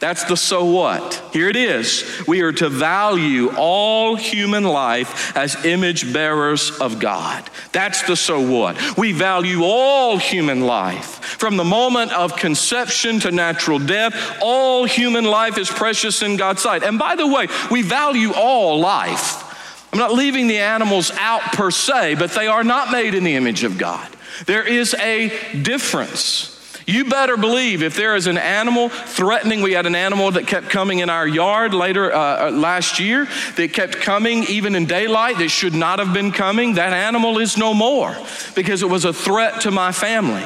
That's 0.00 0.24
the 0.24 0.36
so 0.36 0.64
what. 0.64 1.22
Here 1.30 1.50
it 1.50 1.56
is. 1.56 2.22
We 2.26 2.40
are 2.40 2.52
to 2.52 2.70
value 2.70 3.50
all 3.54 4.16
human 4.16 4.64
life 4.64 5.36
as 5.36 5.62
image 5.66 6.10
bearers 6.10 6.70
of 6.80 6.98
God. 6.98 7.48
That's 7.72 8.02
the 8.04 8.16
so 8.16 8.40
what. 8.40 8.96
We 8.96 9.12
value 9.12 9.62
all 9.62 10.16
human 10.16 10.62
life. 10.62 11.22
From 11.38 11.58
the 11.58 11.64
moment 11.64 12.12
of 12.12 12.34
conception 12.34 13.20
to 13.20 13.30
natural 13.30 13.78
death, 13.78 14.38
all 14.40 14.86
human 14.86 15.24
life 15.24 15.58
is 15.58 15.68
precious 15.68 16.22
in 16.22 16.38
God's 16.38 16.62
sight. 16.62 16.82
And 16.82 16.98
by 16.98 17.14
the 17.14 17.26
way, 17.26 17.48
we 17.70 17.82
value 17.82 18.32
all 18.34 18.80
life. 18.80 19.46
I'm 19.92 19.98
not 19.98 20.14
leaving 20.14 20.46
the 20.46 20.60
animals 20.60 21.10
out 21.18 21.42
per 21.52 21.70
se, 21.70 22.14
but 22.14 22.30
they 22.30 22.46
are 22.46 22.64
not 22.64 22.90
made 22.90 23.14
in 23.14 23.22
the 23.22 23.34
image 23.34 23.64
of 23.64 23.76
God. 23.76 24.08
There 24.46 24.66
is 24.66 24.94
a 24.94 25.28
difference. 25.60 26.56
You 26.90 27.04
better 27.04 27.36
believe 27.36 27.84
if 27.84 27.94
there 27.94 28.16
is 28.16 28.26
an 28.26 28.36
animal 28.36 28.88
threatening, 28.88 29.62
we 29.62 29.74
had 29.74 29.86
an 29.86 29.94
animal 29.94 30.32
that 30.32 30.48
kept 30.48 30.70
coming 30.70 30.98
in 30.98 31.08
our 31.08 31.24
yard 31.24 31.72
later 31.72 32.12
uh, 32.12 32.48
uh, 32.48 32.50
last 32.50 32.98
year 32.98 33.28
that 33.54 33.72
kept 33.72 33.98
coming 33.98 34.42
even 34.48 34.74
in 34.74 34.86
daylight 34.86 35.38
that 35.38 35.50
should 35.50 35.72
not 35.72 36.00
have 36.00 36.12
been 36.12 36.32
coming. 36.32 36.74
That 36.74 36.92
animal 36.92 37.38
is 37.38 37.56
no 37.56 37.74
more 37.74 38.16
because 38.56 38.82
it 38.82 38.88
was 38.88 39.04
a 39.04 39.12
threat 39.12 39.60
to 39.60 39.70
my 39.70 39.92
family. 39.92 40.44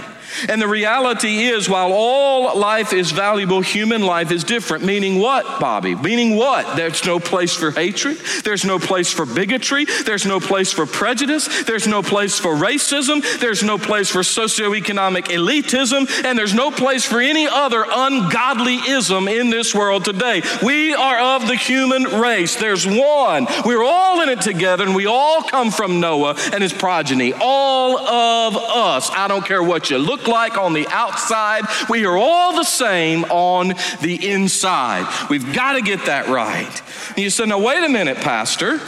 And 0.49 0.61
the 0.61 0.69
reality 0.69 1.45
is, 1.45 1.69
while 1.69 1.93
all 1.93 2.59
life 2.59 2.93
is 2.93 3.11
valuable, 3.11 3.61
human 3.61 4.03
life 4.03 4.31
is 4.31 4.45
different. 4.45 4.85
Meaning 4.85 5.19
what, 5.19 5.61
Bobby? 5.61 5.95
Meaning 5.95 6.37
what? 6.37 6.77
There's 6.77 7.05
no 7.05 7.19
place 7.19 7.55
for 7.55 7.71
hatred. 7.71 8.19
There's 8.45 8.65
no 8.65 8.79
place 8.79 9.11
for 9.11 9.27
bigotry. 9.27 9.87
There's 10.05 10.27
no 10.27 10.41
place 10.41 10.73
for 10.73 10.87
prejudice. 10.87 11.65
There's 11.65 11.87
no 11.87 12.03
place 12.03 12.39
for 12.39 12.55
racism. 12.55 13.23
There's 13.41 13.63
no 13.63 13.79
place 13.79 14.11
for 14.11 14.21
socioeconomic 14.21 15.25
elitism. 15.25 16.25
And 16.25 16.39
there's 16.39 16.55
no 16.55 16.71
place 16.71 17.05
for 17.05 17.21
any 17.21 17.47
other 17.47 17.85
ungodly 17.89 18.77
ism 18.77 19.29
in 19.29 19.51
this 19.51 19.75
world 19.75 20.05
today. 20.05 20.43
We 20.63 20.95
are 20.95 21.37
of 21.37 21.47
the 21.47 21.57
human 21.57 22.05
race. 22.05 22.57
There's 22.57 22.87
one. 22.87 23.47
We're 23.65 23.85
all 23.85 24.21
in 24.21 24.29
it 24.29 24.41
together, 24.41 24.85
and 24.85 24.95
we 24.95 25.07
all 25.07 25.43
come 25.43 25.71
from 25.71 26.01
Noah 26.01 26.37
and 26.53 26.63
his 26.63 26.73
progeny. 26.73 27.33
All 27.33 27.99
of 27.99 28.57
us. 28.57 29.11
I 29.11 29.29
don't 29.29 29.45
care 29.45 29.63
what 29.63 29.91
you 29.91 29.99
look 29.99 30.24
like 30.29 30.57
on 30.57 30.73
the 30.73 30.87
outside. 30.89 31.65
We 31.89 32.07
are 32.07 32.17
all 32.17 32.57
the 32.57 32.65
same 32.65 33.25
on 33.25 33.75
the 34.01 34.31
inside. 34.31 35.29
We've 35.29 35.55
got 35.55 35.75
to 35.75 35.83
get 35.83 36.07
that 36.07 36.29
right. 36.29 36.83
And 37.11 37.19
you 37.19 37.31
say, 37.31 37.47
now, 37.47 37.61
wait 37.61 37.85
a 37.85 37.89
minute, 37.89 38.19
Pastor 38.19 38.81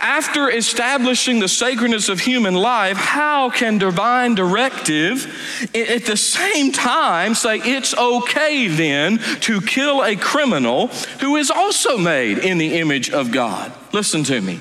after 0.00 0.50
establishing 0.50 1.40
the 1.40 1.48
sacredness 1.48 2.08
of 2.08 2.20
human 2.20 2.54
life, 2.54 2.96
how 2.96 3.50
can 3.50 3.78
divine 3.78 4.34
directive 4.34 5.26
at 5.74 6.04
the 6.04 6.16
same 6.16 6.72
time 6.72 7.34
say 7.34 7.58
it's 7.58 7.94
okay 7.96 8.68
then 8.68 9.18
to 9.40 9.60
kill 9.60 10.04
a 10.04 10.16
criminal 10.16 10.88
who 11.20 11.36
is 11.36 11.50
also 11.50 11.98
made 11.98 12.38
in 12.38 12.58
the 12.58 12.78
image 12.78 13.10
of 13.10 13.32
God? 13.32 13.72
Listen 13.92 14.24
to 14.24 14.40
me. 14.40 14.60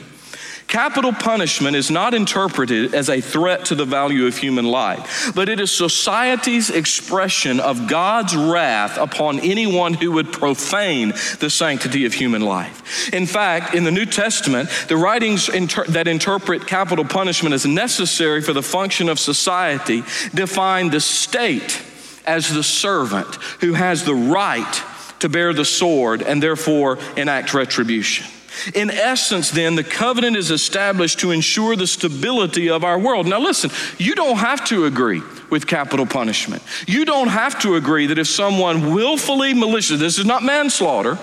Capital 0.68 1.14
punishment 1.14 1.78
is 1.78 1.90
not 1.90 2.14
interpreted 2.14 2.94
as 2.94 3.10
a 3.10 3.22
threat 3.22 3.66
to 3.66 3.76
the 3.76 3.86
value 3.86 4.26
of 4.26 4.36
human 4.36 4.66
life, 4.66 5.32
but 5.34 5.48
it 5.48 5.62
is 5.62 5.72
society's 5.72 6.70
expression 6.70 7.62
of 7.62 7.88
God's 7.88 8.36
wrath 8.36 8.98
upon 8.98 9.40
anyone 9.40 9.94
who 9.94 10.12
would 10.12 10.34
profane 10.34 11.14
the 11.40 11.50
sanctity 11.50 12.06
of 12.06 12.14
human 12.14 12.42
life. 12.42 13.14
In 13.14 13.26
fact, 13.26 13.76
in 13.76 13.86
the 13.86 13.92
New 13.92 14.06
Testament, 14.06 14.70
the 14.90 14.98
writings 14.98 15.48
inter- 15.48 15.86
that 15.86 16.08
interpret 16.08 16.68
capital 16.68 17.06
punishment 17.06 17.56
as 17.56 17.66
necessary 17.66 18.42
for 18.42 18.52
the 18.52 18.62
function 18.62 19.08
of 19.08 19.20
society 19.20 20.04
define 20.36 20.90
the 20.90 21.00
state 21.00 21.82
as 22.26 22.50
the 22.50 22.64
servant 22.64 23.36
who 23.62 23.74
has 23.74 24.04
the 24.04 24.16
right 24.16 24.84
to 25.20 25.30
bear 25.30 25.54
the 25.54 25.66
sword 25.66 26.22
and 26.22 26.44
therefore 26.44 27.00
enact 27.16 27.54
retribution. 27.54 28.28
In 28.74 28.90
essence, 28.90 29.52
then, 29.52 29.76
the 29.76 29.84
covenant 29.84 30.36
is 30.36 30.52
established 30.52 31.20
to 31.20 31.32
ensure 31.32 31.76
the 31.76 31.88
stability 31.88 32.70
of 32.70 32.84
our 32.84 33.00
world. 33.00 33.28
Now, 33.28 33.40
listen, 33.40 33.72
you 33.98 34.16
don't 34.16 34.38
have 34.38 34.66
to 34.66 34.86
agree 34.86 35.22
with 35.50 35.68
capital 35.68 36.06
punishment. 36.06 36.64
You 36.88 37.06
don't 37.06 37.30
have 37.30 37.60
to 37.60 37.76
agree 37.76 38.08
that 38.08 38.18
if 38.18 38.28
someone 38.28 38.94
willfully 38.94 39.54
malicious, 39.54 40.00
this 40.00 40.20
is 40.20 40.26
not 40.26 40.44
manslaughter, 40.44 41.18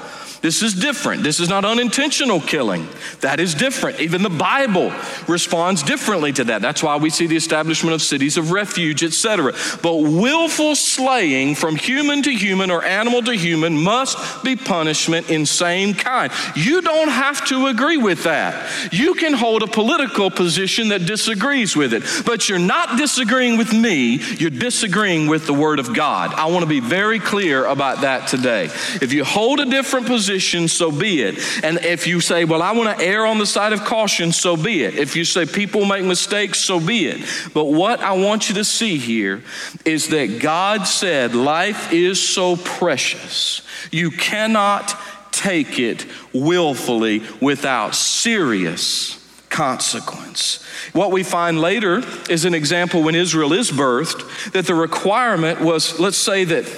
this 0.45 0.63
is 0.63 0.75
different. 0.75 1.23
This 1.23 1.41
is 1.41 1.49
not 1.49 1.65
unintentional 1.65 2.39
killing. 2.39 2.87
That 3.23 3.41
is 3.41 3.55
different. 3.55 3.99
Even 4.01 4.23
the 4.23 4.29
Bible 4.29 4.93
responds 5.27 5.83
differently 5.83 6.35
to 6.35 6.45
that. 6.45 6.61
That's 6.61 6.83
why 6.83 6.97
we 6.97 7.09
see 7.09 7.27
the 7.27 7.35
establishment 7.35 7.95
of 7.95 8.03
cities 8.03 8.37
of 8.37 8.51
refuge, 8.51 9.03
etc. 9.03 9.55
But 9.81 9.95
willful 10.03 10.77
slaying 10.77 11.55
from 11.55 11.77
human 11.77 12.23
to 12.25 12.31
human 12.31 12.71
or 12.71 12.85
animal 12.85 13.23
to 13.23 13.33
human 13.33 13.75
must 13.75 14.45
be 14.45 14.55
punishment 14.55 15.31
in 15.31 15.47
same 15.47 15.95
kind. 15.95 16.31
You 16.55 16.83
don't 16.83 17.09
have 17.09 17.47
to 17.47 17.69
agree 17.69 17.97
with 17.97 18.25
that. 18.25 18.93
You 18.93 19.15
can 19.15 19.33
hold 19.33 19.63
a 19.63 19.67
political 19.67 20.31
position 20.31 20.89
that 20.89 21.07
disagrees 21.07 21.75
with 21.75 21.95
it, 21.95 22.03
but 22.27 22.51
you're 22.51 22.59
not 22.59 22.99
disagreeing 22.99 23.57
with 23.57 23.73
me, 23.73 24.17
you're 24.37 24.51
disagreeing 24.51 25.27
with 25.27 25.47
the 25.47 25.55
Word 25.55 25.79
of 25.79 25.95
God. 25.95 26.35
I 26.35 26.45
want 26.49 26.65
to 26.65 26.69
be 26.69 26.81
very 26.81 27.19
clear 27.19 27.65
about 27.65 28.03
that 28.03 28.29
today. 28.29 28.65
If 29.01 29.15
you 29.15 29.25
hold 29.25 29.61
a 29.61 29.65
different 29.65 30.05
position, 30.05 30.34
position, 30.35 30.67
so 30.67 30.91
be 30.91 31.23
it. 31.23 31.39
And 31.63 31.79
if 31.85 32.09
you 32.09 32.21
say, 32.21 32.45
well, 32.45 32.61
I 32.61 32.73
want 32.73 32.99
to 32.99 33.05
err 33.05 33.25
on 33.25 33.39
the 33.39 33.47
side 33.47 33.73
of 33.73 33.85
caution, 33.85 34.33
so 34.33 34.57
be 34.57 34.83
it. 34.83 34.97
If 34.97 35.15
you 35.15 35.25
say 35.25 35.47
people 35.47 35.85
make 35.85 36.05
mistakes, 36.05 36.59
so 36.59 36.81
be 36.81 37.07
it. 37.07 37.25
But 37.55 37.67
what 37.67 38.01
I 38.01 38.13
want 38.13 38.49
you 38.49 38.57
to 38.57 38.65
see 38.65 38.99
here 38.99 39.45
is 39.85 40.09
that 40.09 40.41
God 40.41 40.89
said 40.89 41.37
life 41.37 41.93
is 41.93 42.21
so 42.21 42.57
precious, 42.57 43.63
you 43.93 44.11
cannot 44.11 44.97
take 45.31 45.79
it 45.79 46.05
willfully 46.33 47.23
without 47.41 47.95
serious 47.95 49.21
consequence. 49.51 50.65
What 50.95 51.13
we 51.13 51.23
find 51.23 51.61
later 51.61 52.03
is 52.29 52.45
an 52.45 52.55
example 52.55 53.05
when 53.05 53.15
Israel 53.15 53.53
is 53.53 53.71
birthed 53.71 54.53
that 54.53 54.67
the 54.67 54.75
requirement 54.75 55.61
was 55.61 56.01
let's 56.01 56.17
say 56.17 56.43
that 56.45 56.69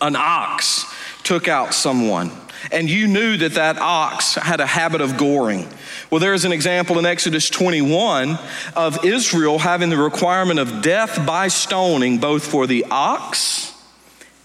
an 0.00 0.16
ox 0.16 0.86
took 1.22 1.48
out 1.48 1.74
someone 1.74 2.30
and 2.72 2.88
you 2.88 3.06
knew 3.06 3.36
that 3.38 3.54
that 3.54 3.78
ox 3.78 4.34
had 4.34 4.60
a 4.60 4.66
habit 4.66 5.00
of 5.00 5.16
goring. 5.16 5.68
Well, 6.10 6.20
there 6.20 6.34
is 6.34 6.44
an 6.44 6.52
example 6.52 6.98
in 6.98 7.06
Exodus 7.06 7.50
21 7.50 8.38
of 8.74 9.04
Israel 9.04 9.58
having 9.58 9.90
the 9.90 9.96
requirement 9.96 10.58
of 10.58 10.82
death 10.82 11.24
by 11.26 11.48
stoning 11.48 12.18
both 12.18 12.46
for 12.46 12.66
the 12.66 12.86
ox 12.90 13.74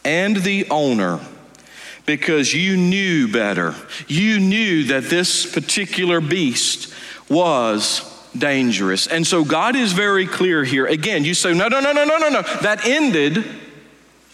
and 0.03 0.37
the 0.37 0.67
owner 0.69 1.19
because 2.05 2.53
you 2.53 2.75
knew 2.75 3.27
better. 3.27 3.75
You 4.07 4.39
knew 4.39 4.85
that 4.85 5.05
this 5.05 5.51
particular 5.51 6.19
beast 6.19 6.93
was 7.29 8.09
dangerous. 8.37 9.07
And 9.07 9.25
so 9.25 9.45
God 9.45 9.75
is 9.75 9.93
very 9.93 10.27
clear 10.27 10.63
here. 10.63 10.85
Again, 10.85 11.23
you 11.23 11.33
say, 11.33 11.53
no, 11.53 11.67
no, 11.67 11.79
no, 11.79 11.91
no, 11.91 12.03
no, 12.03 12.17
no, 12.17 12.29
no. 12.29 12.41
That 12.61 12.85
ended 12.85 13.45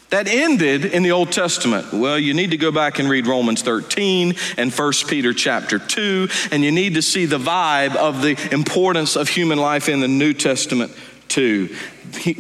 that 0.10 0.28
ended 0.28 0.86
in 0.86 1.04
the 1.04 1.12
Old 1.12 1.32
Testament. 1.32 1.94
Well, 1.94 2.18
you 2.18 2.34
need 2.34 2.52
to 2.52 2.58
go 2.58 2.72
back 2.72 3.00
and 3.00 3.10
read 3.10 3.28
Romans 3.28 3.62
13 3.62 4.36
and 4.58 4.74
1 4.74 4.94
Peter 5.08 5.34
chapter 5.34 5.80
2, 5.80 6.28
and 6.52 6.64
you 6.64 6.72
need 6.72 6.96
to 6.96 7.02
see 7.02 7.26
the 7.26 7.38
vibe 7.38 7.96
of 7.96 8.22
the 8.22 8.38
importance 8.52 9.16
of 9.16 9.30
human 9.30 9.60
life 9.60 9.88
in 9.90 10.00
the 10.00 10.08
New 10.08 10.34
Testament 10.34 10.92
too. 11.28 11.70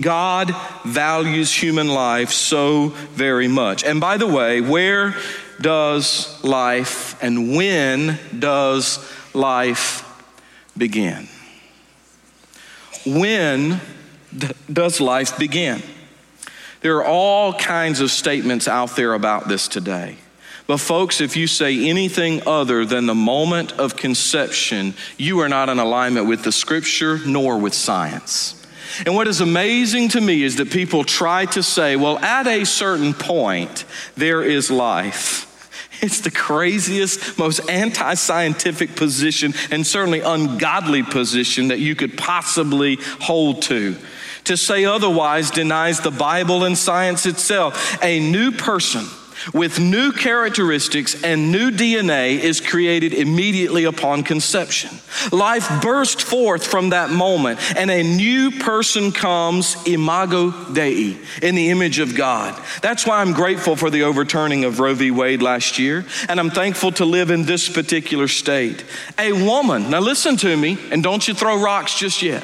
God 0.01 0.51
values 0.83 1.53
human 1.53 1.89
life 1.89 2.31
so 2.31 2.89
very 3.13 3.47
much. 3.47 3.83
And 3.83 4.01
by 4.01 4.17
the 4.17 4.27
way, 4.27 4.61
where 4.61 5.15
does 5.61 6.43
life 6.43 7.21
and 7.21 7.55
when 7.55 8.17
does 8.37 8.99
life 9.35 10.03
begin? 10.75 11.27
When 13.05 13.79
does 14.71 14.99
life 14.99 15.37
begin? 15.37 15.83
There 16.81 16.97
are 16.97 17.05
all 17.05 17.53
kinds 17.53 17.99
of 17.99 18.09
statements 18.11 18.67
out 18.67 18.95
there 18.95 19.13
about 19.13 19.47
this 19.47 19.67
today. 19.67 20.17
But, 20.65 20.77
folks, 20.77 21.19
if 21.19 21.35
you 21.35 21.47
say 21.47 21.89
anything 21.89 22.43
other 22.47 22.85
than 22.85 23.07
the 23.07 23.15
moment 23.15 23.71
of 23.73 23.95
conception, 23.95 24.93
you 25.17 25.39
are 25.39 25.49
not 25.49 25.67
in 25.67 25.79
alignment 25.79 26.27
with 26.27 26.43
the 26.43 26.51
scripture 26.51 27.19
nor 27.25 27.57
with 27.57 27.73
science. 27.73 28.55
And 29.05 29.15
what 29.15 29.27
is 29.27 29.41
amazing 29.41 30.09
to 30.09 30.21
me 30.21 30.43
is 30.43 30.57
that 30.57 30.71
people 30.71 31.03
try 31.03 31.45
to 31.47 31.63
say, 31.63 31.95
well, 31.95 32.19
at 32.19 32.47
a 32.47 32.65
certain 32.65 33.13
point, 33.13 33.85
there 34.15 34.43
is 34.43 34.69
life. 34.71 35.45
It's 36.01 36.21
the 36.21 36.31
craziest, 36.31 37.37
most 37.37 37.69
anti 37.69 38.13
scientific 38.13 38.95
position, 38.95 39.53
and 39.69 39.85
certainly 39.85 40.21
ungodly 40.21 41.03
position 41.03 41.67
that 41.69 41.79
you 41.79 41.93
could 41.93 42.17
possibly 42.17 42.99
hold 43.19 43.63
to. 43.63 43.97
To 44.49 44.57
say 44.57 44.83
otherwise 44.83 45.51
denies 45.51 45.99
the 45.99 46.09
Bible 46.09 46.63
and 46.63 46.75
science 46.75 47.27
itself. 47.27 48.03
A 48.03 48.19
new 48.19 48.51
person 48.51 49.05
with 49.53 49.79
new 49.79 50.11
characteristics 50.11 51.21
and 51.23 51.51
new 51.51 51.69
DNA 51.69 52.39
is 52.39 52.59
created 52.59 53.13
immediately 53.13 53.83
upon 53.83 54.23
conception. 54.23 54.89
Life 55.31 55.83
bursts 55.83 56.23
forth 56.23 56.65
from 56.65 56.89
that 56.89 57.11
moment, 57.11 57.59
and 57.77 57.91
a 57.91 58.01
new 58.01 58.49
person 58.49 59.11
comes, 59.11 59.77
imago 59.85 60.49
Dei, 60.73 61.15
in 61.43 61.53
the 61.53 61.69
image 61.69 61.99
of 61.99 62.15
God. 62.15 62.59
That's 62.81 63.05
why 63.05 63.21
I'm 63.21 63.33
grateful 63.33 63.75
for 63.75 63.91
the 63.91 64.01
overturning 64.01 64.63
of 64.63 64.79
Roe 64.79 64.95
v. 64.95 65.11
Wade 65.11 65.43
last 65.43 65.77
year, 65.77 66.07
and 66.27 66.39
I'm 66.39 66.49
thankful 66.49 66.91
to 66.93 67.05
live 67.05 67.29
in 67.29 67.43
this 67.43 67.69
particular 67.69 68.27
state. 68.27 68.83
A 69.19 69.31
woman, 69.31 69.91
now 69.91 69.99
listen 69.99 70.37
to 70.37 70.57
me, 70.57 70.79
and 70.89 71.03
don't 71.03 71.27
you 71.27 71.35
throw 71.35 71.61
rocks 71.61 71.99
just 71.99 72.23
yet. 72.23 72.43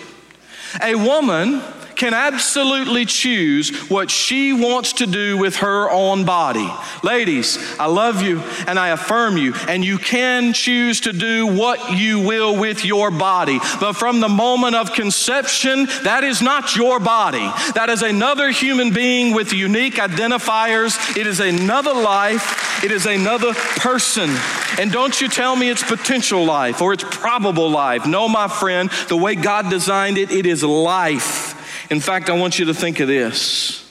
A 0.83 0.95
woman 0.95 1.61
can 1.95 2.13
absolutely 2.13 3.05
choose 3.05 3.75
what 3.89 4.09
she 4.09 4.53
wants 4.53 4.93
to 4.93 5.07
do 5.07 5.37
with 5.37 5.57
her 5.57 5.89
own 5.89 6.25
body. 6.25 6.69
Ladies, 7.03 7.57
I 7.79 7.85
love 7.87 8.21
you 8.21 8.41
and 8.67 8.77
I 8.79 8.89
affirm 8.89 9.37
you, 9.37 9.53
and 9.67 9.83
you 9.83 9.97
can 9.97 10.53
choose 10.53 11.01
to 11.01 11.13
do 11.13 11.47
what 11.47 11.97
you 11.97 12.19
will 12.19 12.57
with 12.57 12.85
your 12.85 13.11
body. 13.11 13.59
But 13.79 13.93
from 13.93 14.19
the 14.19 14.29
moment 14.29 14.75
of 14.75 14.93
conception, 14.93 15.85
that 16.03 16.23
is 16.23 16.41
not 16.41 16.75
your 16.75 16.99
body. 16.99 17.49
That 17.73 17.89
is 17.89 18.01
another 18.01 18.49
human 18.49 18.93
being 18.93 19.33
with 19.33 19.53
unique 19.53 19.95
identifiers. 19.95 21.17
It 21.17 21.27
is 21.27 21.39
another 21.39 21.93
life, 21.93 22.83
it 22.83 22.91
is 22.91 23.05
another 23.05 23.53
person. 23.53 24.29
And 24.77 24.91
don't 24.91 25.19
you 25.21 25.29
tell 25.29 25.55
me 25.55 25.69
it's 25.69 25.83
potential 25.83 26.43
life 26.45 26.81
or 26.81 26.93
it's 26.93 27.03
probable 27.03 27.69
life. 27.69 28.05
No, 28.05 28.27
my 28.27 28.47
friend, 28.47 28.89
the 29.07 29.17
way 29.17 29.35
God 29.35 29.69
designed 29.69 30.17
it, 30.17 30.31
it 30.31 30.45
is 30.45 30.63
life. 30.63 31.54
In 31.89 31.99
fact, 31.99 32.29
I 32.29 32.33
want 32.33 32.57
you 32.57 32.65
to 32.65 32.73
think 32.73 32.99
of 32.99 33.07
this 33.07 33.81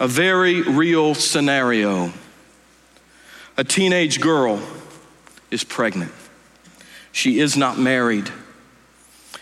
a 0.00 0.06
very 0.06 0.62
real 0.62 1.14
scenario. 1.14 2.12
A 3.56 3.64
teenage 3.64 4.20
girl 4.20 4.62
is 5.50 5.64
pregnant. 5.64 6.12
She 7.10 7.40
is 7.40 7.56
not 7.56 7.78
married. 7.78 8.30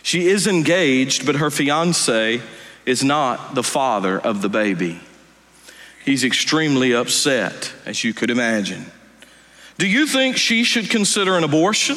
She 0.03 0.29
is 0.29 0.47
engaged, 0.47 1.27
but 1.27 1.37
her 1.37 1.51
fiance 1.51 2.41
is 2.87 3.05
not 3.05 3.55
the 3.55 3.63
father 3.63 4.19
of 4.19 4.41
the 4.41 4.49
baby. 4.49 5.01
He's 6.05 6.25
extremely 6.25 6.95
upset, 6.95 7.73
as 7.85 8.05
you 8.05 8.15
could 8.15 8.31
imagine. 8.31 8.87
Do 9.77 9.87
you 9.87 10.07
think 10.07 10.39
she 10.39 10.65
should 10.65 10.89
consider 10.89 11.37
an 11.37 11.45
abortion? 11.45 11.97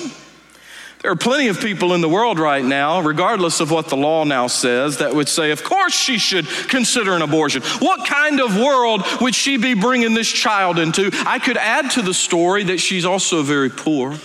There 1.01 1.11
are 1.11 1.15
plenty 1.15 1.47
of 1.47 1.61
people 1.61 1.93
in 1.93 2.01
the 2.01 2.09
world 2.09 2.39
right 2.39 2.63
now, 2.63 2.99
regardless 2.99 3.61
of 3.61 3.71
what 3.71 3.87
the 3.87 3.95
law 3.95 4.25
now 4.25 4.47
says, 4.47 4.97
that 4.97 5.15
would 5.15 5.29
say, 5.29 5.51
of 5.51 5.63
course 5.63 5.93
she 5.93 6.17
should 6.17 6.45
consider 6.67 7.13
an 7.15 7.21
abortion. 7.21 7.61
What 7.79 8.05
kind 8.05 8.41
of 8.41 8.57
world 8.57 9.03
would 9.21 9.33
she 9.33 9.55
be 9.55 9.75
bringing 9.75 10.13
this 10.13 10.29
child 10.29 10.77
into? 10.77 11.09
I 11.25 11.39
could 11.39 11.55
add 11.55 11.91
to 11.91 12.01
the 12.01 12.13
story 12.13 12.65
that 12.65 12.79
she's 12.79 13.05
also 13.05 13.43
very 13.43 13.69
poor. 13.69 14.17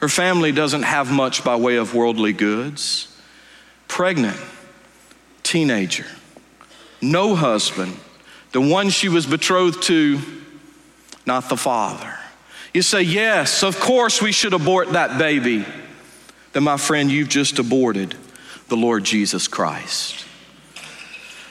Her 0.00 0.08
family 0.08 0.50
doesn't 0.50 0.82
have 0.82 1.12
much 1.12 1.44
by 1.44 1.56
way 1.56 1.76
of 1.76 1.94
worldly 1.94 2.32
goods. 2.32 3.14
Pregnant, 3.86 4.40
teenager, 5.42 6.06
no 7.02 7.34
husband, 7.34 7.94
the 8.52 8.62
one 8.62 8.88
she 8.88 9.10
was 9.10 9.26
betrothed 9.26 9.82
to, 9.84 10.20
not 11.26 11.50
the 11.50 11.56
father. 11.58 12.18
You 12.72 12.80
say, 12.80 13.02
Yes, 13.02 13.62
of 13.62 13.78
course 13.78 14.22
we 14.22 14.32
should 14.32 14.54
abort 14.54 14.92
that 14.92 15.18
baby 15.18 15.66
then, 16.52 16.64
my 16.64 16.76
friend, 16.76 17.10
you've 17.10 17.28
just 17.28 17.58
aborted 17.58 18.14
the 18.68 18.76
Lord 18.76 19.04
Jesus 19.04 19.48
Christ. 19.48 20.26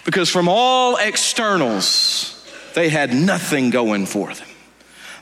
Because 0.06 0.30
from 0.30 0.48
all 0.48 0.98
externals, 0.98 2.48
they 2.74 2.90
had 2.90 3.14
nothing 3.14 3.70
going 3.70 4.06
for 4.06 4.34
them. 4.34 4.48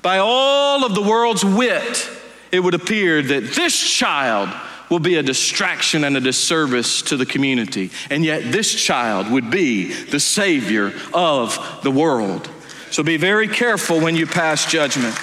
By 0.01 0.19
all 0.19 0.85
of 0.85 0.95
the 0.95 1.01
world's 1.01 1.43
wit, 1.43 2.09
it 2.51 2.61
would 2.61 2.73
appear 2.73 3.21
that 3.21 3.53
this 3.53 3.77
child 3.77 4.49
will 4.89 4.99
be 4.99 5.15
a 5.15 5.23
distraction 5.23 6.03
and 6.03 6.17
a 6.17 6.21
disservice 6.21 7.01
to 7.03 7.17
the 7.17 7.25
community. 7.25 7.91
And 8.09 8.25
yet, 8.25 8.51
this 8.51 8.73
child 8.73 9.29
would 9.31 9.51
be 9.51 9.93
the 9.93 10.19
Savior 10.19 10.93
of 11.13 11.79
the 11.83 11.91
world. 11.91 12.49
So 12.89 13.03
be 13.03 13.17
very 13.17 13.47
careful 13.47 13.99
when 13.99 14.15
you 14.15 14.25
pass 14.25 14.69
judgment. 14.69 15.15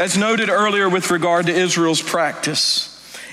As 0.00 0.16
noted 0.16 0.48
earlier 0.48 0.88
with 0.88 1.10
regard 1.10 1.46
to 1.46 1.52
Israel's 1.52 2.00
practice, 2.00 2.89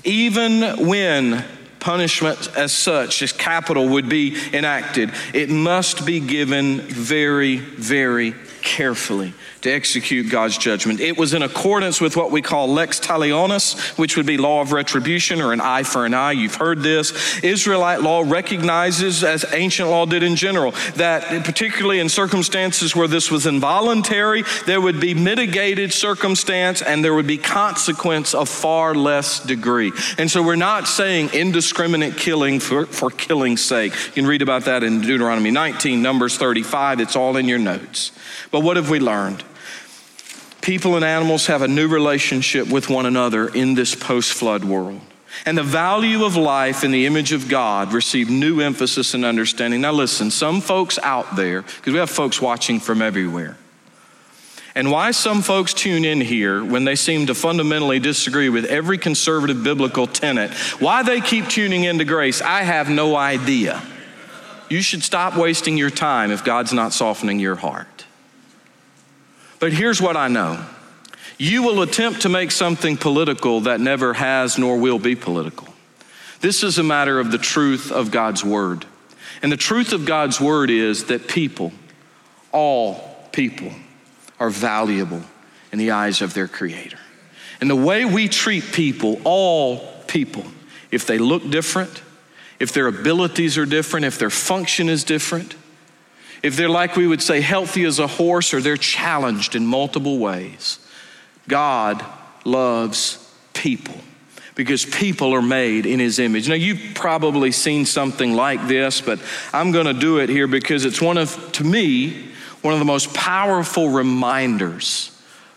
even 0.08 0.88
when 0.88 1.44
punishment 1.80 2.50
as 2.58 2.72
such, 2.72 3.22
as 3.22 3.32
capital, 3.32 3.88
would 3.90 4.10
be 4.10 4.36
enacted, 4.54 5.12
it 5.34 5.50
must 5.50 6.06
be 6.06 6.20
given 6.20 6.80
very, 6.82 7.58
very 7.58 8.34
carefully 8.68 9.34
to 9.62 9.72
execute 9.72 10.30
God's 10.30 10.58
judgment. 10.58 11.00
It 11.00 11.18
was 11.18 11.34
in 11.34 11.42
accordance 11.42 12.02
with 12.02 12.18
what 12.18 12.32
we 12.32 12.42
call 12.42 12.68
lex 12.68 13.00
talionis, 13.00 13.98
which 13.98 14.18
would 14.18 14.26
be 14.26 14.38
law 14.38 14.60
of 14.60 14.74
retribution 14.74 15.40
or 15.40 15.54
an 15.54 15.62
eye 15.62 15.84
for 15.84 16.06
an 16.06 16.14
eye. 16.14 16.34
You've 16.34 16.56
heard 16.56 16.84
this. 16.84 17.42
Israelite 17.44 18.02
law 18.02 18.24
recognizes, 18.28 19.24
as 19.24 19.46
ancient 19.54 19.90
law 19.90 20.06
did 20.06 20.22
in 20.22 20.36
general, 20.36 20.72
that 20.98 21.46
particularly 21.46 22.00
in 22.00 22.10
circumstances 22.10 22.94
where 22.94 23.08
this 23.08 23.32
was 23.32 23.46
involuntary, 23.46 24.44
there 24.66 24.82
would 24.82 25.00
be 25.00 25.14
mitigated 25.14 25.94
circumstance 25.94 26.82
and 26.82 27.04
there 27.04 27.14
would 27.14 27.28
be 27.28 27.38
consequence 27.38 28.34
of 28.34 28.50
far 28.50 28.94
less 28.94 29.40
degree. 29.40 29.94
And 30.18 30.30
so 30.30 30.44
we're 30.44 30.58
not 30.58 30.90
saying 30.90 31.30
indiscriminate 31.34 32.18
killing 32.18 32.60
for, 32.60 32.86
for 32.86 33.10
killing's 33.10 33.64
sake. 33.64 33.94
You 34.08 34.12
can 34.12 34.28
read 34.28 34.42
about 34.42 34.66
that 34.66 34.84
in 34.84 35.00
Deuteronomy 35.00 35.52
19, 35.52 36.02
Numbers 36.02 36.38
35. 36.38 37.00
It's 37.00 37.16
all 37.16 37.38
in 37.38 37.48
your 37.48 37.60
notes. 37.60 38.12
But 38.52 38.57
what 38.60 38.78
have 38.78 38.90
we 38.90 39.00
learned? 39.00 39.44
People 40.62 40.96
and 40.96 41.06
animals 41.06 41.48
have 41.48 41.62
a 41.62 41.68
new 41.68 41.88
relationship 41.88 42.68
with 42.68 42.90
one 42.90 43.06
another 43.06 43.48
in 43.48 43.74
this 43.74 43.96
post 43.96 44.34
flood 44.34 44.66
world. 44.66 45.00
And 45.46 45.58
the 45.58 45.64
value 45.64 46.26
of 46.26 46.36
life 46.36 46.84
in 46.84 46.92
the 46.92 47.06
image 47.06 47.32
of 47.32 47.48
God 47.48 47.94
received 47.94 48.30
new 48.30 48.60
emphasis 48.60 49.14
and 49.14 49.24
understanding. 49.24 49.82
Now, 49.82 49.92
listen, 49.92 50.32
some 50.32 50.62
folks 50.62 50.98
out 51.04 51.36
there, 51.36 51.62
because 51.62 51.94
we 51.94 52.00
have 52.00 52.10
folks 52.10 52.42
watching 52.42 52.80
from 52.80 53.02
everywhere, 53.02 53.56
and 54.76 54.92
why 54.92 55.12
some 55.12 55.42
folks 55.42 55.74
tune 55.74 56.06
in 56.06 56.22
here 56.22 56.64
when 56.64 56.86
they 56.86 56.96
seem 56.96 57.28
to 57.28 57.34
fundamentally 57.34 58.00
disagree 58.00 58.50
with 58.50 58.66
every 58.66 59.00
conservative 59.00 59.64
biblical 59.64 60.06
tenet, 60.06 60.52
why 60.80 61.02
they 61.02 61.20
keep 61.20 61.48
tuning 61.48 61.84
into 61.84 62.06
grace, 62.06 62.42
I 62.42 62.62
have 62.62 62.90
no 62.90 63.16
idea. 63.16 63.82
You 64.70 64.82
should 64.82 65.02
stop 65.02 65.36
wasting 65.36 65.78
your 65.78 65.90
time 65.90 66.30
if 66.30 66.44
God's 66.44 66.74
not 66.74 66.94
softening 66.94 67.40
your 67.40 67.56
heart. 67.56 67.97
But 69.60 69.74
here's 69.74 70.02
what 70.02 70.18
I 70.18 70.28
know 70.28 70.64
you 71.38 71.62
will 71.62 71.82
attempt 71.84 72.24
to 72.24 72.30
make 72.30 72.50
something 72.52 72.98
political 72.98 73.62
that 73.62 73.80
never 73.80 74.14
has 74.14 74.58
nor 74.58 74.78
will 74.78 75.00
be 75.00 75.16
political. 75.16 75.68
This 76.40 76.64
is 76.64 76.78
a 76.78 76.84
matter 76.84 77.20
of 77.20 77.32
the 77.32 77.38
truth 77.38 77.92
of 77.92 78.12
God's 78.12 78.44
word. 78.44 78.86
And 79.42 79.52
the 79.52 79.58
truth 79.58 79.94
of 79.94 80.06
God's 80.06 80.42
word 80.42 80.70
is 80.72 81.06
that 81.06 81.28
people, 81.28 81.72
all 82.52 83.30
people, 83.32 83.72
are 84.40 84.50
valuable 84.50 85.22
in 85.72 85.78
the 85.78 85.92
eyes 85.92 86.22
of 86.22 86.34
their 86.34 86.48
Creator. 86.48 86.98
And 87.62 87.70
the 87.70 87.76
way 87.76 88.06
we 88.06 88.28
treat 88.28 88.64
people, 88.72 89.20
all 89.24 89.80
people, 90.08 90.46
if 90.92 91.06
they 91.06 91.18
look 91.18 91.48
different, 91.50 92.02
if 92.60 92.72
their 92.72 92.88
abilities 92.88 93.58
are 93.58 93.66
different, 93.66 94.06
if 94.06 94.18
their 94.18 94.30
function 94.30 94.90
is 94.90 95.04
different, 95.04 95.56
if 96.48 96.56
they're 96.56 96.70
like 96.70 96.96
we 96.96 97.06
would 97.06 97.22
say 97.22 97.42
healthy 97.42 97.84
as 97.84 98.00
a 98.00 98.08
horse 98.08 98.54
or 98.54 98.62
they're 98.62 98.78
challenged 98.78 99.54
in 99.54 99.68
multiple 99.68 100.18
ways, 100.18 100.80
God 101.50 102.04
loves 102.46 103.36
people 103.54 103.96
because 104.56 104.86
people 104.86 105.34
are 105.36 105.42
made 105.42 105.86
in 105.86 106.00
his 106.00 106.20
image. 106.20 106.48
Now, 106.48 106.56
you've 106.56 106.96
probably 106.96 107.52
seen 107.52 107.86
something 107.86 108.34
like 108.34 108.66
this, 108.66 109.02
but 109.02 109.20
I'm 109.52 109.74
going 109.74 109.88
to 109.88 109.94
do 109.94 110.20
it 110.20 110.30
here 110.30 110.48
because 110.48 110.86
it's 110.86 111.02
one 111.02 111.18
of, 111.18 111.52
to 111.52 111.66
me, 111.66 112.30
one 112.62 112.74
of 112.74 112.80
the 112.80 112.86
most 112.86 113.14
powerful 113.14 113.90
reminders 113.90 115.12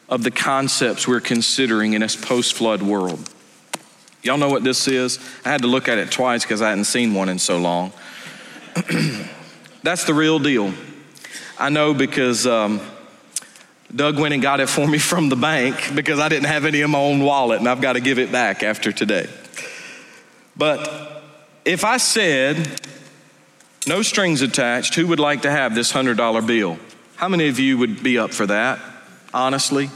of 0.09 0.25
the 0.25 0.31
concepts 0.33 1.07
we're 1.07 1.21
considering 1.21 1.93
in 1.93 2.01
this 2.01 2.17
post 2.17 2.55
flood 2.55 2.83
world. 2.83 3.31
Y'all 4.25 4.39
know 4.39 4.51
what 4.51 4.65
this 4.65 4.89
is? 4.89 5.21
I 5.45 5.51
had 5.51 5.63
to 5.63 5.69
look 5.69 5.89
at 5.89 5.99
it 5.99 6.11
twice 6.11 6.43
because 6.43 6.61
I 6.61 6.71
hadn't 6.71 6.85
seen 6.85 7.15
one 7.15 7.29
in 7.29 7.39
so 7.39 7.59
long. 7.59 7.93
That's 9.83 10.05
the 10.05 10.15
real 10.15 10.39
deal. 10.39 10.73
I 11.59 11.69
know 11.69 11.95
because 11.95 12.47
um, 12.47 12.81
Doug 13.95 14.19
went 14.19 14.35
and 14.35 14.43
got 14.43 14.61
it 14.61 14.69
for 14.69 14.87
me 14.87 14.99
from 15.13 15.29
the 15.29 15.37
bank 15.37 15.95
because 15.95 16.19
I 16.19 16.29
didn't 16.29 16.47
have 16.47 16.65
any 16.65 16.81
in 16.81 16.91
my 16.91 16.99
own 16.99 17.21
wallet 17.21 17.61
and 17.61 17.69
I've 17.69 17.81
got 17.81 17.95
to 17.95 18.01
give 18.01 18.19
it 18.19 18.31
back 18.31 18.63
after 18.63 18.93
today. 18.93 19.29
But 20.57 21.23
if 21.65 21.85
I 21.85 21.97
said, 21.97 22.81
no 23.87 24.03
strings 24.03 24.43
attached, 24.43 24.95
who 24.95 25.07
would 25.07 25.21
like 25.21 25.43
to 25.43 25.51
have 25.51 25.75
this 25.75 25.93
$100 25.93 26.47
bill? 26.47 26.79
How 27.17 27.29
many 27.29 27.49
of 27.49 27.59
you 27.59 27.79
would 27.79 28.03
be 28.03 28.19
up 28.19 28.33
for 28.33 28.47
that, 28.47 28.79
honestly? 29.33 29.91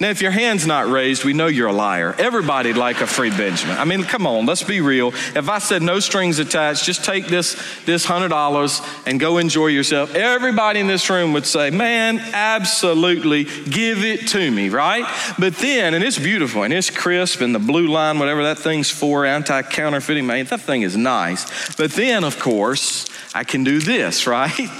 Now, 0.00 0.10
if 0.10 0.22
your 0.22 0.30
hand's 0.30 0.64
not 0.64 0.88
raised, 0.88 1.24
we 1.24 1.32
know 1.32 1.48
you're 1.48 1.68
a 1.68 1.72
liar. 1.72 2.14
Everybody'd 2.18 2.76
like 2.76 3.00
a 3.00 3.06
free 3.06 3.30
Benjamin. 3.30 3.76
I 3.78 3.84
mean, 3.84 4.04
come 4.04 4.28
on, 4.28 4.46
let's 4.46 4.62
be 4.62 4.80
real. 4.80 5.08
If 5.08 5.48
I 5.48 5.58
said 5.58 5.82
no 5.82 5.98
strings 5.98 6.38
attached, 6.38 6.84
just 6.84 7.04
take 7.04 7.26
this, 7.26 7.54
this 7.84 8.06
$100 8.06 9.06
and 9.06 9.18
go 9.18 9.38
enjoy 9.38 9.68
yourself, 9.68 10.14
everybody 10.14 10.78
in 10.78 10.86
this 10.86 11.10
room 11.10 11.32
would 11.32 11.46
say, 11.46 11.70
man, 11.70 12.20
absolutely, 12.32 13.44
give 13.44 14.04
it 14.04 14.28
to 14.28 14.50
me, 14.50 14.68
right? 14.68 15.04
But 15.36 15.56
then, 15.56 15.94
and 15.94 16.04
it's 16.04 16.18
beautiful 16.18 16.62
and 16.62 16.72
it's 16.72 16.90
crisp 16.90 17.40
and 17.40 17.52
the 17.52 17.58
blue 17.58 17.88
line, 17.88 18.20
whatever 18.20 18.44
that 18.44 18.58
thing's 18.58 18.90
for, 18.90 19.26
anti 19.26 19.62
counterfeiting, 19.62 20.26
man, 20.26 20.44
that 20.46 20.60
thing 20.60 20.82
is 20.82 20.96
nice. 20.96 21.74
But 21.74 21.90
then, 21.92 22.22
of 22.22 22.38
course, 22.38 23.06
I 23.34 23.42
can 23.42 23.64
do 23.64 23.80
this, 23.80 24.26
right? 24.28 24.70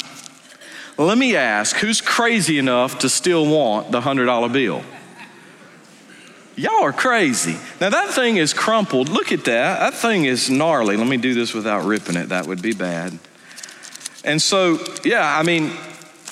Let 0.97 1.19
me 1.19 1.35
ask, 1.35 1.77
who's 1.77 2.01
crazy 2.01 2.59
enough 2.59 3.01
to 3.01 3.09
still 3.09 3.47
want 3.47 3.91
the 3.91 4.01
$100 4.01 4.53
bill? 4.53 4.85
Y'all 6.59 6.83
are 6.83 6.93
crazy. 6.93 7.57
Now, 7.81 7.91
that 7.91 8.11
thing 8.11 8.37
is 8.37 8.53
crumpled. 8.53 9.09
Look 9.09 9.31
at 9.31 9.45
that. 9.45 9.79
That 9.79 9.95
thing 9.95 10.25
is 10.25 10.51
gnarly. 10.51 10.97
Let 10.97 11.07
me 11.07 11.17
do 11.17 11.33
this 11.33 11.55
without 11.55 11.85
ripping 11.85 12.17
it. 12.17 12.31
That 12.31 12.49
would 12.49 12.61
be 12.61 12.73
bad. 12.73 13.17
And 14.25 14.43
so, 14.43 14.85
yeah, 15.05 15.39
I 15.39 15.45
mean, 15.45 15.71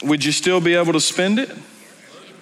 would 0.03 0.25
you 0.25 0.33
still 0.33 0.61
be 0.61 0.75
able 0.75 0.95
to 0.95 1.01
spend 1.01 1.39
it? 1.39 1.53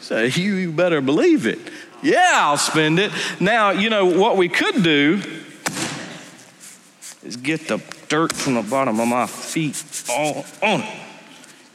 Say, 0.00 0.30
so 0.30 0.40
you 0.40 0.72
better 0.72 1.02
believe 1.02 1.46
it. 1.46 1.58
Yeah, 2.02 2.32
I'll 2.36 2.56
spend 2.56 2.98
it. 2.98 3.12
Now, 3.38 3.70
you 3.72 3.90
know, 3.90 4.06
what 4.06 4.38
we 4.38 4.48
could 4.48 4.82
do 4.82 5.20
is 7.22 7.36
get 7.36 7.68
the 7.68 7.82
dirt 8.08 8.32
from 8.32 8.54
the 8.54 8.62
bottom 8.62 8.98
of 8.98 9.08
my 9.08 9.26
feet 9.26 10.04
all 10.08 10.46
on 10.62 10.80
it. 10.80 11.00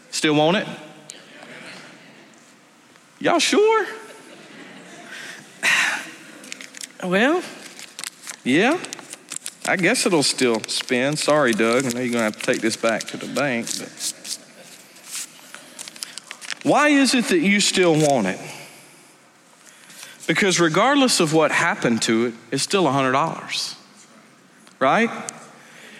Still 0.10 0.34
want 0.34 0.58
it? 0.58 0.68
Y'all 3.20 3.38
sure? 3.38 3.86
Well, 7.04 7.42
yeah, 8.44 8.78
I 9.66 9.78
guess 9.78 10.06
it'll 10.06 10.22
still 10.24 10.62
spin. 10.64 11.16
Sorry, 11.16 11.54
Doug. 11.54 11.86
I 11.86 11.90
know 11.90 12.02
you're 12.02 12.12
going 12.12 12.14
to 12.14 12.24
have 12.24 12.38
to 12.38 12.42
take 12.42 12.60
this 12.60 12.76
back 12.76 13.04
to 13.08 13.18
the 13.18 13.28
bank. 13.28 13.68
But. 13.78 14.40
Why 16.64 16.90
is 16.90 17.16
it 17.16 17.26
that 17.26 17.40
you 17.40 17.62
still 17.62 17.94
want 17.94 18.28
it? 18.28 18.40
Because 20.28 20.60
regardless 20.60 21.22
of 21.22 21.34
what 21.34 21.52
happened 21.52 22.02
to 22.04 22.26
it, 22.28 22.34
it's 22.52 22.64
still 22.64 22.84
$100, 22.84 23.76
right? 24.80 25.10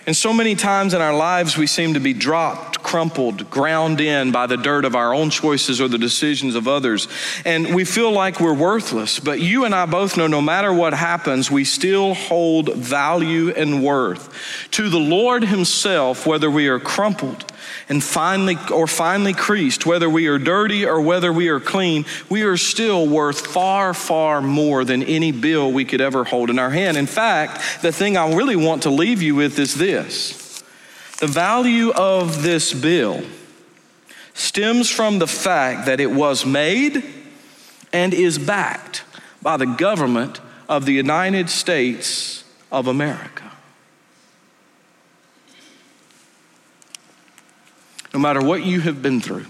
And 0.06 0.16
so 0.16 0.34
many 0.34 0.56
times 0.56 0.94
in 0.94 1.02
our 1.02 1.16
lives, 1.16 1.58
we 1.58 1.66
seem 1.66 1.94
to 1.94 2.00
be 2.00 2.14
dropped, 2.14 2.79
crumpled, 2.90 3.48
ground 3.52 4.02
in 4.02 4.32
by 4.32 4.48
the 4.48 4.58
dirt 4.58 4.84
of 4.84 4.96
our 4.96 5.14
own 5.14 5.30
choices 5.30 5.80
or 5.80 5.88
the 5.88 6.00
decisions 6.00 6.56
of 6.56 6.68
others. 6.68 7.08
And 7.46 7.76
we 7.76 7.86
feel 7.86 8.12
like 8.12 8.40
we're 8.40 8.52
worthless. 8.52 9.20
But 9.20 9.40
you 9.40 9.66
and 9.66 9.76
I 9.76 9.86
both 9.86 10.18
know 10.18 10.26
no 10.26 10.42
matter 10.42 10.74
what 10.74 10.96
happens, 10.96 11.52
we 11.52 11.66
still 11.66 12.16
hold 12.16 12.74
value 12.74 13.52
and 13.52 13.84
worth 13.84 14.34
to 14.72 14.90
the 14.90 14.98
Lord 14.98 15.44
Himself, 15.44 16.26
whether 16.26 16.50
we 16.50 16.68
are 16.68 16.80
crumpled 16.80 17.46
and 17.90 18.04
finely 18.04 18.58
or 18.74 18.88
finely 18.88 19.34
creased, 19.34 19.86
whether 19.86 20.10
we 20.10 20.26
are 20.26 20.40
dirty 20.40 20.84
or 20.84 21.00
whether 21.00 21.32
we 21.32 21.50
are 21.50 21.60
clean, 21.60 22.06
we 22.28 22.42
are 22.42 22.58
still 22.58 23.06
worth 23.08 23.46
far, 23.46 23.94
far 23.94 24.42
more 24.42 24.84
than 24.84 25.04
any 25.04 25.32
bill 25.32 25.72
we 25.72 25.86
could 25.86 26.02
ever 26.02 26.24
hold 26.24 26.50
in 26.50 26.58
our 26.58 26.72
hand. 26.72 26.98
In 26.98 27.06
fact, 27.06 27.84
the 27.84 27.92
thing 27.92 28.18
I 28.18 28.34
really 28.34 28.56
want 28.56 28.82
to 28.84 28.90
leave 28.90 29.22
you 29.22 29.36
with 29.36 29.60
is 29.60 29.76
this 29.76 30.49
the 31.20 31.28
value 31.28 31.92
of 31.92 32.44
this 32.44 32.74
bill 32.74 33.22
stems 34.34 34.90
from 34.90 35.20
the 35.20 35.28
fact 35.28 35.86
that 35.86 36.00
it 36.00 36.12
was 36.12 36.46
made 36.46 37.04
and 37.92 38.14
is 38.14 38.38
backed 38.38 39.04
by 39.42 39.58
the 39.58 39.66
government 39.66 40.40
of 40.68 40.86
the 40.86 40.94
United 40.94 41.50
States 41.50 42.44
of 42.72 42.88
America. 42.88 43.50
no 48.14 48.20
matter 48.20 48.42
what 48.42 48.64
you 48.64 48.82
have 48.82 49.02
been 49.02 49.22
through, 49.22 49.46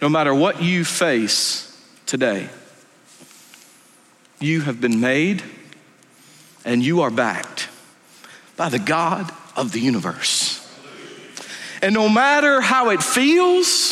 no 0.00 0.08
matter 0.08 0.34
what 0.34 0.62
you 0.62 0.84
face 0.84 1.64
today, 2.06 2.48
you 4.40 4.60
have 4.60 4.80
been 4.80 5.00
made 5.00 5.42
and 6.64 6.82
you 6.82 7.00
are 7.00 7.10
backed 7.10 7.68
by 8.56 8.68
the 8.68 8.78
God 8.78 9.30
of 9.58 9.72
the 9.72 9.80
universe. 9.80 10.64
And 11.82 11.94
no 11.94 12.08
matter 12.08 12.60
how 12.60 12.90
it 12.90 13.02
feels, 13.02 13.87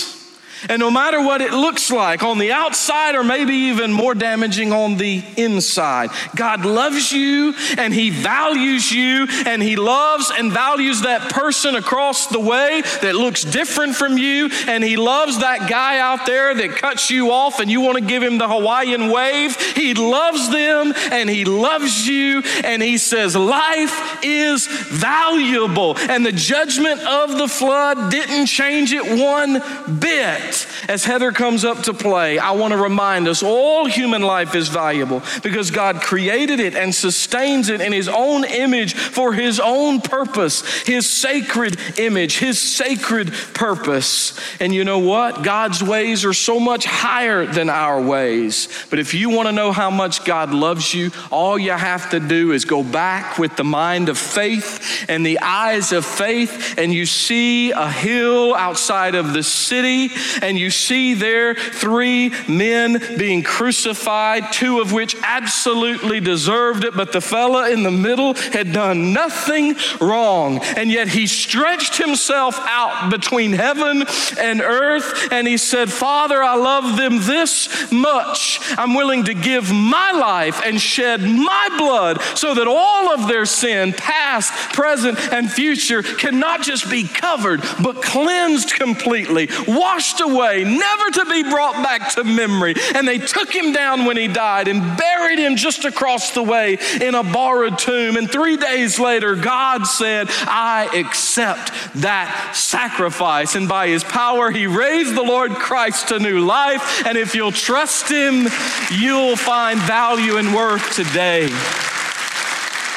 and 0.68 0.80
no 0.80 0.90
matter 0.90 1.20
what 1.20 1.40
it 1.40 1.52
looks 1.52 1.90
like 1.90 2.22
on 2.22 2.38
the 2.38 2.52
outside, 2.52 3.14
or 3.14 3.24
maybe 3.24 3.54
even 3.54 3.92
more 3.92 4.14
damaging 4.14 4.72
on 4.72 4.96
the 4.96 5.22
inside, 5.36 6.10
God 6.34 6.64
loves 6.64 7.12
you 7.12 7.54
and 7.78 7.92
He 7.92 8.10
values 8.10 8.90
you, 8.90 9.26
and 9.46 9.62
He 9.62 9.76
loves 9.76 10.30
and 10.36 10.52
values 10.52 11.02
that 11.02 11.32
person 11.32 11.74
across 11.74 12.26
the 12.28 12.40
way 12.40 12.82
that 13.02 13.14
looks 13.14 13.42
different 13.42 13.96
from 13.96 14.18
you, 14.18 14.50
and 14.66 14.82
He 14.82 14.96
loves 14.96 15.38
that 15.38 15.68
guy 15.68 15.98
out 15.98 16.26
there 16.26 16.54
that 16.54 16.76
cuts 16.76 17.10
you 17.10 17.30
off 17.30 17.60
and 17.60 17.70
you 17.70 17.80
want 17.80 17.98
to 17.98 18.04
give 18.04 18.22
him 18.22 18.38
the 18.38 18.48
Hawaiian 18.48 19.10
wave. 19.10 19.56
He 19.74 19.94
loves 19.94 20.50
them 20.50 20.92
and 21.10 21.28
He 21.28 21.44
loves 21.44 22.06
you, 22.06 22.42
and 22.64 22.82
He 22.82 22.98
says, 22.98 23.36
Life 23.36 24.24
is 24.24 24.66
valuable, 24.66 25.96
and 25.98 26.24
the 26.24 26.32
judgment 26.32 27.00
of 27.00 27.36
the 27.38 27.48
flood 27.48 28.10
didn't 28.10 28.46
change 28.46 28.92
it 28.92 29.04
one 29.04 29.62
bit. 30.00 30.55
As 30.88 31.04
Heather 31.04 31.32
comes 31.32 31.64
up 31.64 31.82
to 31.82 31.94
play, 31.94 32.38
I 32.38 32.52
want 32.52 32.72
to 32.72 32.78
remind 32.78 33.28
us 33.28 33.42
all 33.42 33.86
human 33.86 34.22
life 34.22 34.54
is 34.54 34.68
valuable 34.68 35.22
because 35.42 35.70
God 35.70 36.00
created 36.00 36.60
it 36.60 36.74
and 36.74 36.94
sustains 36.94 37.68
it 37.68 37.80
in 37.80 37.92
His 37.92 38.08
own 38.08 38.44
image 38.44 38.94
for 38.94 39.32
His 39.32 39.60
own 39.60 40.00
purpose, 40.00 40.82
His 40.84 41.08
sacred 41.08 41.76
image, 41.98 42.38
His 42.38 42.58
sacred 42.60 43.32
purpose. 43.54 44.38
And 44.60 44.74
you 44.74 44.84
know 44.84 45.00
what? 45.00 45.42
God's 45.42 45.82
ways 45.82 46.24
are 46.24 46.32
so 46.32 46.60
much 46.60 46.84
higher 46.84 47.46
than 47.46 47.68
our 47.68 48.00
ways. 48.00 48.68
But 48.90 48.98
if 48.98 49.14
you 49.14 49.30
want 49.30 49.48
to 49.48 49.52
know 49.52 49.72
how 49.72 49.90
much 49.90 50.24
God 50.24 50.52
loves 50.52 50.94
you, 50.94 51.10
all 51.30 51.58
you 51.58 51.72
have 51.72 52.10
to 52.10 52.20
do 52.20 52.52
is 52.52 52.64
go 52.64 52.82
back 52.82 53.38
with 53.38 53.56
the 53.56 53.64
mind 53.64 54.08
of 54.08 54.18
faith 54.18 55.06
and 55.08 55.24
the 55.24 55.40
eyes 55.40 55.92
of 55.92 56.04
faith, 56.04 56.78
and 56.78 56.92
you 56.92 57.06
see 57.06 57.70
a 57.72 57.90
hill 57.90 58.54
outside 58.54 59.14
of 59.14 59.32
the 59.32 59.42
city 59.42 60.10
and 60.46 60.56
you 60.56 60.70
see 60.70 61.14
there 61.14 61.54
three 61.56 62.32
men 62.48 63.02
being 63.18 63.42
crucified, 63.42 64.52
two 64.52 64.80
of 64.80 64.92
which 64.92 65.16
absolutely 65.24 66.20
deserved 66.20 66.84
it, 66.84 66.94
but 66.94 67.10
the 67.10 67.20
fella 67.20 67.68
in 67.70 67.82
the 67.82 67.90
middle 67.90 68.34
had 68.34 68.72
done 68.72 69.12
nothing 69.12 69.74
wrong. 70.00 70.58
And 70.76 70.90
yet 70.90 71.08
he 71.08 71.26
stretched 71.26 71.96
himself 71.96 72.60
out 72.60 73.10
between 73.10 73.54
heaven 73.54 74.04
and 74.38 74.60
earth 74.60 75.32
and 75.32 75.48
he 75.48 75.56
said, 75.56 75.90
Father, 75.90 76.40
I 76.40 76.54
love 76.54 76.96
them 76.96 77.18
this 77.22 77.90
much. 77.90 78.60
I'm 78.78 78.94
willing 78.94 79.24
to 79.24 79.34
give 79.34 79.72
my 79.72 80.12
life 80.12 80.62
and 80.64 80.80
shed 80.80 81.22
my 81.22 81.68
blood 81.76 82.20
so 82.36 82.54
that 82.54 82.68
all 82.68 83.12
of 83.12 83.26
their 83.26 83.46
sin, 83.46 83.92
past, 83.92 84.52
present, 84.74 85.18
and 85.32 85.50
future, 85.50 86.04
can 86.04 86.38
not 86.38 86.62
just 86.62 86.88
be 86.88 87.02
covered, 87.02 87.62
but 87.82 88.00
cleansed 88.00 88.74
completely, 88.74 89.48
washed 89.66 90.20
away 90.20 90.25
away, 90.30 90.64
never 90.64 91.10
to 91.10 91.24
be 91.26 91.42
brought 91.42 91.74
back 91.82 92.14
to 92.14 92.24
memory. 92.24 92.74
And 92.94 93.06
they 93.06 93.18
took 93.18 93.54
him 93.54 93.72
down 93.72 94.04
when 94.04 94.16
he 94.16 94.28
died 94.28 94.68
and 94.68 94.96
buried 94.96 95.38
him 95.38 95.56
just 95.56 95.84
across 95.84 96.32
the 96.32 96.42
way 96.42 96.78
in 97.00 97.14
a 97.14 97.22
borrowed 97.22 97.78
tomb. 97.78 98.16
And 98.16 98.30
three 98.30 98.56
days 98.56 98.98
later, 98.98 99.34
God 99.36 99.86
said, 99.86 100.28
I 100.30 100.88
accept 100.94 101.72
that 101.96 102.52
sacrifice. 102.54 103.54
And 103.54 103.68
by 103.68 103.88
his 103.88 104.04
power, 104.04 104.50
he 104.50 104.66
raised 104.66 105.14
the 105.14 105.22
Lord 105.22 105.52
Christ 105.52 106.08
to 106.08 106.18
new 106.18 106.40
life. 106.40 107.04
And 107.06 107.16
if 107.18 107.34
you'll 107.34 107.52
trust 107.52 108.10
him, 108.10 108.46
you'll 108.90 109.36
find 109.36 109.80
value 109.80 110.36
and 110.36 110.54
worth 110.54 110.94
today. 110.94 111.48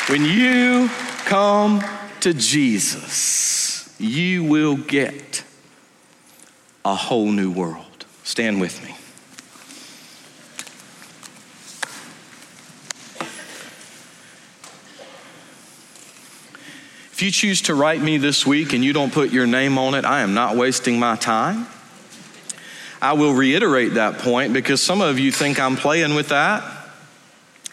When 0.10 0.26
you 0.26 0.90
come 1.26 1.84
to 2.22 2.34
Jesus, 2.34 3.88
you 4.00 4.44
will 4.44 4.76
get 4.76 5.44
a 6.86 6.96
whole 6.96 7.32
new 7.32 7.52
world. 7.52 8.06
Stand 8.24 8.62
with 8.62 8.84
me. 8.84 8.96
If 17.12 17.24
you 17.24 17.32
choose 17.32 17.64
to 17.64 17.76
write 17.76 18.02
me 18.02 18.18
this 18.18 18.46
week 18.46 18.72
and 18.72 18.82
you 18.82 18.94
don't 18.94 19.12
put 19.12 19.32
your 19.32 19.46
name 19.46 19.78
on 19.78 19.94
it, 19.94 20.06
I 20.06 20.22
am 20.22 20.34
not 20.34 20.56
wasting 20.56 20.98
my 20.98 21.18
time. 21.18 21.68
I 23.02 23.12
will 23.12 23.34
reiterate 23.34 23.96
that 23.96 24.20
point 24.20 24.54
because 24.54 24.82
some 24.82 25.02
of 25.02 25.20
you 25.20 25.30
think 25.30 25.60
I'm 25.60 25.76
playing 25.76 26.16
with 26.16 26.30
that. 26.30 26.64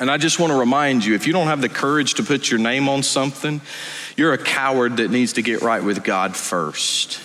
And 0.00 0.10
I 0.10 0.18
just 0.18 0.40
want 0.40 0.52
to 0.52 0.58
remind 0.58 1.04
you 1.04 1.14
if 1.14 1.28
you 1.28 1.32
don't 1.32 1.46
have 1.46 1.60
the 1.60 1.68
courage 1.68 2.14
to 2.14 2.24
put 2.24 2.50
your 2.50 2.58
name 2.58 2.88
on 2.88 3.04
something, 3.04 3.60
you're 4.16 4.32
a 4.32 4.38
coward 4.38 4.96
that 4.96 5.12
needs 5.12 5.34
to 5.34 5.42
get 5.42 5.62
right 5.62 5.82
with 5.82 6.02
God 6.02 6.36
first. 6.36 7.20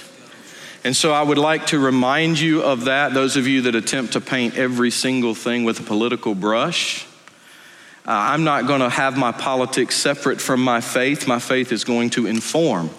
And 0.83 0.95
so 0.95 1.11
I 1.11 1.21
would 1.21 1.37
like 1.37 1.67
to 1.67 1.79
remind 1.79 2.39
you 2.39 2.63
of 2.63 2.85
that, 2.85 3.13
those 3.13 3.37
of 3.37 3.47
you 3.47 3.63
that 3.63 3.75
attempt 3.75 4.13
to 4.13 4.21
paint 4.21 4.57
every 4.57 4.89
single 4.89 5.35
thing 5.35 5.63
with 5.63 5.79
a 5.79 5.83
political 5.83 6.33
brush. 6.33 7.05
Uh, 8.07 8.11
I'm 8.13 8.43
not 8.43 8.65
going 8.65 8.81
to 8.81 8.89
have 8.89 9.15
my 9.15 9.31
politics 9.31 9.95
separate 9.95 10.41
from 10.41 10.63
my 10.63 10.81
faith. 10.81 11.27
My 11.27 11.37
faith 11.37 11.71
is 11.71 11.83
going 11.83 12.09
to 12.11 12.25
inform 12.25 12.89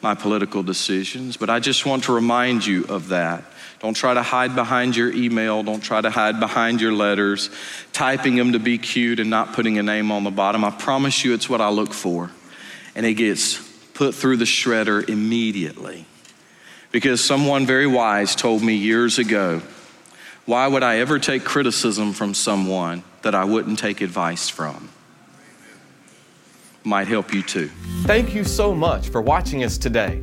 my 0.00 0.14
political 0.14 0.62
decisions, 0.62 1.36
but 1.36 1.50
I 1.50 1.58
just 1.58 1.86
want 1.86 2.04
to 2.04 2.12
remind 2.12 2.64
you 2.64 2.84
of 2.84 3.08
that. 3.08 3.42
Don't 3.80 3.94
try 3.94 4.14
to 4.14 4.22
hide 4.22 4.54
behind 4.54 4.94
your 4.94 5.12
email. 5.12 5.64
Don't 5.64 5.82
try 5.82 6.00
to 6.00 6.10
hide 6.10 6.38
behind 6.38 6.80
your 6.80 6.92
letters, 6.92 7.50
typing 7.92 8.36
them 8.36 8.52
to 8.52 8.60
be 8.60 8.78
cute 8.78 9.18
and 9.18 9.28
not 9.28 9.54
putting 9.54 9.76
a 9.76 9.82
name 9.82 10.12
on 10.12 10.22
the 10.22 10.30
bottom. 10.30 10.64
I 10.64 10.70
promise 10.70 11.24
you 11.24 11.34
it's 11.34 11.48
what 11.48 11.60
I 11.60 11.70
look 11.70 11.92
for. 11.92 12.30
And 12.94 13.04
it 13.04 13.14
gets 13.14 13.58
put 13.94 14.14
through 14.14 14.36
the 14.36 14.44
shredder 14.44 15.08
immediately. 15.08 16.06
Because 16.94 17.24
someone 17.24 17.66
very 17.66 17.88
wise 17.88 18.36
told 18.36 18.62
me 18.62 18.74
years 18.76 19.18
ago, 19.18 19.60
why 20.46 20.68
would 20.68 20.84
I 20.84 20.98
ever 20.98 21.18
take 21.18 21.42
criticism 21.42 22.12
from 22.12 22.34
someone 22.34 23.02
that 23.22 23.34
I 23.34 23.42
wouldn't 23.42 23.80
take 23.80 24.00
advice 24.00 24.48
from? 24.48 24.90
Might 26.84 27.08
help 27.08 27.34
you 27.34 27.42
too. 27.42 27.66
Thank 28.02 28.32
you 28.32 28.44
so 28.44 28.72
much 28.72 29.08
for 29.08 29.20
watching 29.20 29.64
us 29.64 29.76
today. 29.76 30.22